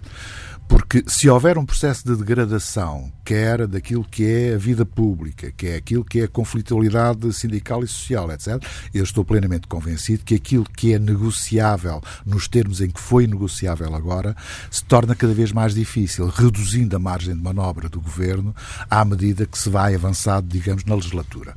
[0.68, 5.66] Porque se houver um processo de degradação, quer daquilo que é a vida pública, que
[5.66, 8.62] é aquilo que é a conflitualidade sindical e social, etc.,
[8.92, 13.94] eu estou plenamente convencido que aquilo que é negociável, nos termos em que foi negociável
[13.94, 14.36] agora,
[14.70, 18.54] se torna cada vez mais difícil, reduzindo a margem de manobra do governo
[18.90, 21.54] à medida que se vai avançado, digamos, na legislatura.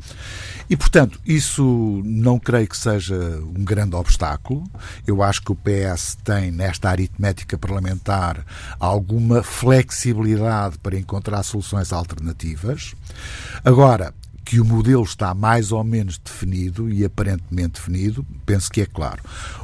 [0.70, 4.64] E, portanto, isso não creio que seja um grande obstáculo.
[5.05, 8.45] Eu acho que o PS tem, nesta aritmética parlamentar,
[9.02, 12.93] alguma flexibilidade para encontrar soluções alternativas.
[13.66, 14.14] Agora,
[14.45, 19.24] que o modelo está mais ou menos definido e aparentemente definido, penso que é claro.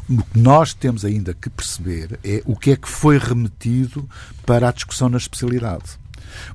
[0.09, 4.09] O que nós temos ainda que perceber é o que é que foi remetido
[4.45, 5.99] para a discussão na especialidade.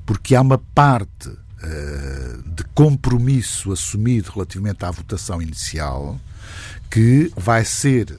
[0.05, 1.30] Porque há uma parte
[1.62, 6.18] eh, de compromisso assumido relativamente à votação inicial
[6.91, 8.18] que vai ser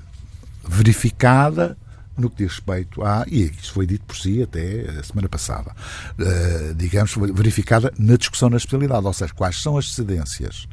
[0.65, 1.77] verificada
[2.17, 5.71] no que diz respeito a, e isso foi dito por si até a semana passada,
[6.19, 10.67] uh, digamos, verificada na discussão na especialidade, ou seja, quais são as cedências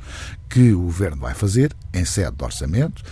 [0.49, 3.03] que o Governo vai fazer em sede de orçamento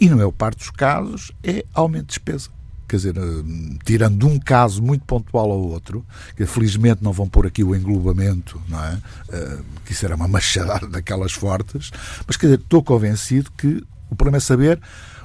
[0.00, 2.50] e, na maior parte dos casos, é aumento de despesa
[2.86, 6.04] quer dizer, eh, tirando um caso muito pontual ao outro,
[6.36, 8.98] que felizmente não vão pôr aqui o englobamento, não é?
[9.32, 11.90] Eh, que isso era uma machadada daquelas fortes,
[12.26, 14.80] mas quer dizer, estou convencido que o problema é saber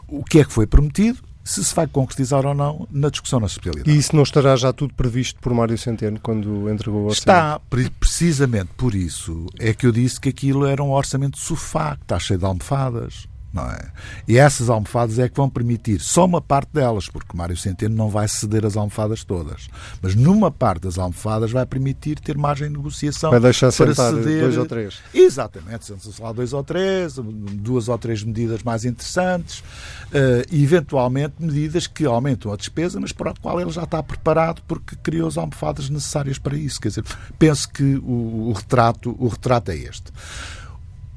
[0.08, 1.20] o que é que foi prometido,
[1.50, 3.89] se se vai concretizar ou não na discussão na especialidade.
[3.89, 7.18] E isso não estará já tudo previsto por Mário Centeno quando entregou o orçamento?
[7.18, 7.60] Está,
[8.00, 12.04] precisamente por isso é que eu disse que aquilo era um orçamento de sofá, que
[12.04, 13.28] está cheio de almofadas
[13.58, 13.91] é?
[14.28, 18.10] E essas almofadas é que vão permitir só uma parte delas, porque Mário Centeno não
[18.10, 19.68] vai ceder as almofadas todas,
[20.02, 23.32] mas numa parte das almofadas vai permitir ter margem de negociação.
[23.32, 24.41] Vai deixar para ceder...
[24.41, 25.00] dois ou três.
[25.14, 31.88] Exatamente, se lá dois ou três, duas ou três medidas mais interessantes, uh, eventualmente medidas
[31.88, 35.38] que aumentam a despesa, mas para o qual ele já está preparado porque criou as
[35.38, 36.80] almofadas necessárias para isso.
[36.80, 37.04] Quer dizer,
[37.38, 40.12] penso que o, o retrato, o retrato é este.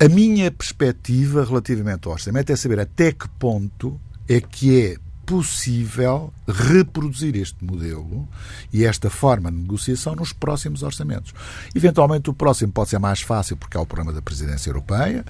[0.01, 6.32] A minha perspectiva relativamente ao orçamento é saber até que ponto é que é possível
[6.47, 8.28] reproduzir este modelo
[8.72, 11.32] e esta forma de negociação nos próximos orçamentos.
[11.74, 15.24] Eventualmente o próximo pode ser mais fácil porque é o programa da presidência europeia.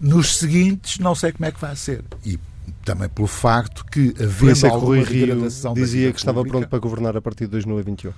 [0.00, 2.04] Nos seguintes não sei como é que vai ser.
[2.24, 2.38] E
[2.84, 6.78] também pelo facto que havendo é que Rui Rio dizia que estava pública, pronto para
[6.78, 8.12] governar a partir de 2021.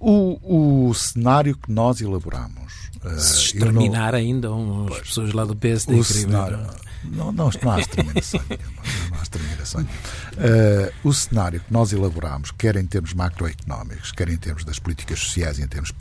[0.00, 2.81] O, o cenário que nós elaboramos
[3.18, 4.18] se exterminar não...
[4.18, 4.48] ainda
[4.90, 5.94] as pessoas lá do PSD.
[5.94, 6.58] O cenário,
[7.04, 8.82] não, não, não há exterminação nenhuma.
[9.10, 14.36] Não há exterminação uh, o cenário que nós elaboramos, quer em termos macroeconómicos, quer em
[14.36, 15.92] termos das políticas sociais em termos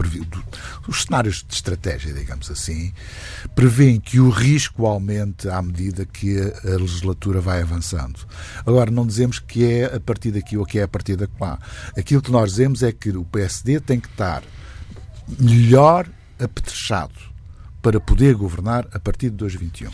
[0.88, 2.94] os cenários de estratégia, digamos assim,
[3.56, 8.20] prevêem que o risco aumente à medida que a, a legislatura vai avançando.
[8.66, 11.60] Agora, não dizemos que é a partir daqui ou que é a partir da lá.
[11.98, 14.44] Aquilo que nós dizemos é que o PSD tem que estar
[15.40, 16.08] melhor
[16.42, 17.14] apetrechado
[17.82, 19.90] para poder governar a partir de 2021.
[19.90, 19.94] Uh,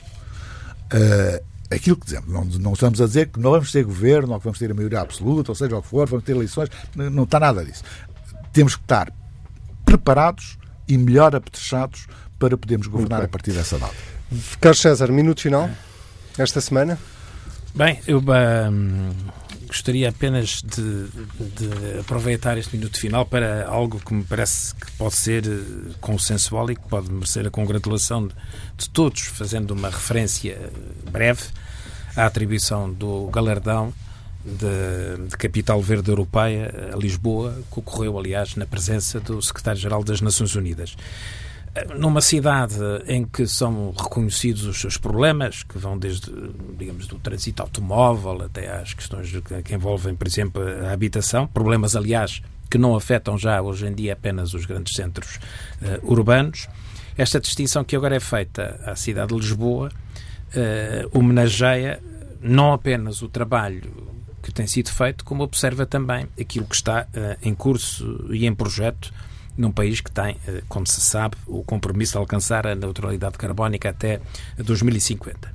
[0.92, 1.42] ah,
[1.76, 4.44] aquilo que dizemos, não, não, estamos a dizer que não vamos ter governo ou que
[4.46, 7.24] vamos ter a maioria absoluta, ou seja o que for, vamos ter eleições, não, não
[7.24, 7.84] está nada disso.
[8.54, 9.12] Temos que estar
[9.86, 12.08] preparados e melhor apetrechados
[12.40, 13.96] para podermos governar a partir dessa data.
[14.60, 15.70] Carlos César, minuto final,
[16.38, 16.98] esta semana?
[17.74, 18.22] Bem, eu,
[19.68, 21.08] gostaria apenas de,
[21.40, 26.72] de, aproveitar este minuto final para algo que me parece que pode ser eh, consensual
[26.72, 30.72] e que pode merecer a congratulação de, todos, fazendo uma referência
[31.12, 31.44] breve
[32.16, 33.94] à atribuição do galardão
[34.44, 40.22] de, de, Capital Verde Europeia a Lisboa, que ocorreu, aliás, na presença do Secretário-Geral das
[40.22, 40.96] Nações Unidas
[41.98, 42.76] numa cidade
[43.08, 46.32] em que são reconhecidos os seus problemas, que vão desde,
[46.78, 49.32] digamos, do trânsito automóvel até às questões
[49.64, 54.14] que envolvem, por exemplo, a habitação, problemas, aliás, que não afetam já hoje em dia
[54.14, 55.40] apenas os grandes centros
[55.82, 56.68] uh, urbanos.
[57.18, 62.02] Esta distinção que agora é feita à cidade de Lisboa uh, homenageia
[62.42, 63.82] não apenas o trabalho
[64.44, 68.54] que tem sido feito, como observa também aquilo que está uh, em curso e em
[68.54, 69.14] projeto
[69.58, 73.90] num país que tem, eh, como se sabe, o compromisso de alcançar a neutralidade carbónica
[73.90, 74.20] até
[74.58, 75.52] 2050.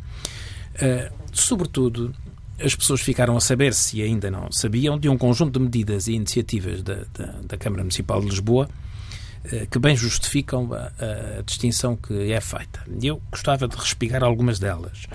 [0.74, 2.14] Eh, sobretudo,
[2.61, 6.12] as pessoas ficaram a saber, se ainda não sabiam, de um conjunto de medidas e
[6.12, 8.68] iniciativas da, da, da Câmara Municipal de Lisboa
[9.44, 10.92] eh, que bem justificam a,
[11.38, 12.84] a, distinção que é feita.
[13.03, 15.07] Eu gostava de respigar algumas delas,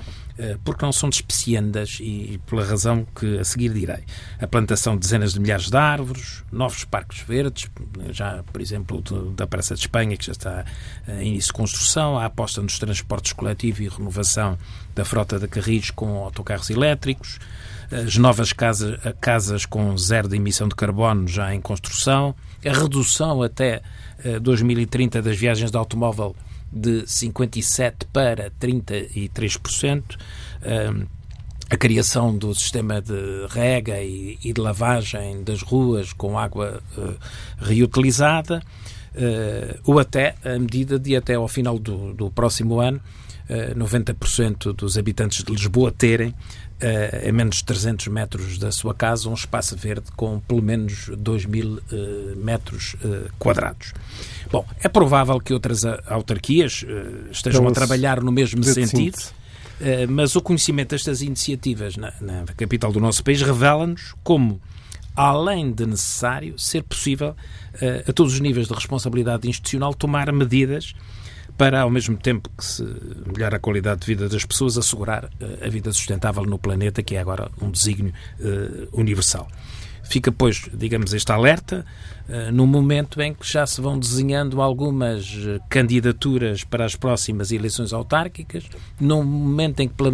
[0.64, 4.04] porque não são despeciendas e pela razão que a seguir direi.
[4.40, 7.70] A plantação de dezenas de milhares de árvores, novos parques verdes,
[8.12, 9.02] já, por exemplo,
[9.36, 10.66] da Praça de Espanha, que já está
[11.08, 14.58] eh, em início de construção, a aposta nos transportes coletivos e renovação
[14.96, 17.40] da frota de carris com autocarros elétricos,
[17.92, 22.36] as novas casas, casas com zero de emissão de carbono já em construção,
[22.66, 23.82] a redução até
[24.42, 26.36] 2030 das viagens de automóvel
[26.72, 30.18] de 57% para 33%,
[31.70, 37.14] a criação do sistema de rega e, de lavagem das ruas com água eh,
[37.58, 38.64] reutilizada,
[39.14, 43.02] eh, ou até a medida de até ao final do, do próximo ano
[43.50, 46.34] 90% dos habitantes de Lisboa terem
[47.28, 51.46] a menos de 300 metros da sua casa um espaço verde com pelo menos 2
[51.46, 53.94] mil eh, metros eh, quadrados.
[54.52, 59.18] Bom, é provável que outras autarquias eh, estejam então, a trabalhar no mesmo sentido,
[60.10, 64.60] mas o conhecimento destas iniciativas na, na capital do nosso país revela-nos como
[65.16, 67.36] além de necessário, ser possível,
[68.08, 70.94] a todos os níveis de responsabilidade institucional, tomar medidas
[71.58, 72.86] para, ao mesmo tempo que se
[73.26, 77.16] melhora a qualidade de vida das pessoas, assegurar uh, a vida sustentável no planeta, que
[77.16, 79.48] é agora um desígnio uh, universal.
[80.04, 81.86] Fica, pois, digamos, este alerta
[82.30, 85.36] uh, no momento em que já se vão desenhando algumas
[85.68, 88.64] candidaturas para as próximas eleições autárquicas,
[89.02, 90.12] no momento em que, pela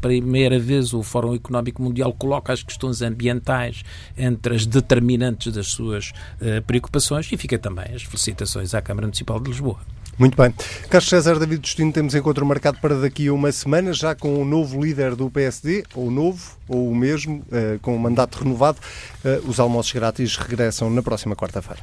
[0.00, 3.82] primeira vez, o Fórum Económico Mundial coloca as questões ambientais
[4.16, 9.40] entre as determinantes das suas uh, preocupações, e fica também as felicitações à Câmara Municipal
[9.40, 9.80] de Lisboa.
[10.18, 10.52] Muito bem.
[10.88, 14.44] Carlos César David Destino, temos encontro marcado para daqui a uma semana, já com o
[14.44, 18.78] novo líder do PSD, ou novo, ou o mesmo, eh, com o mandato renovado.
[19.24, 21.82] Eh, os almoços grátis regressam na próxima quarta-feira.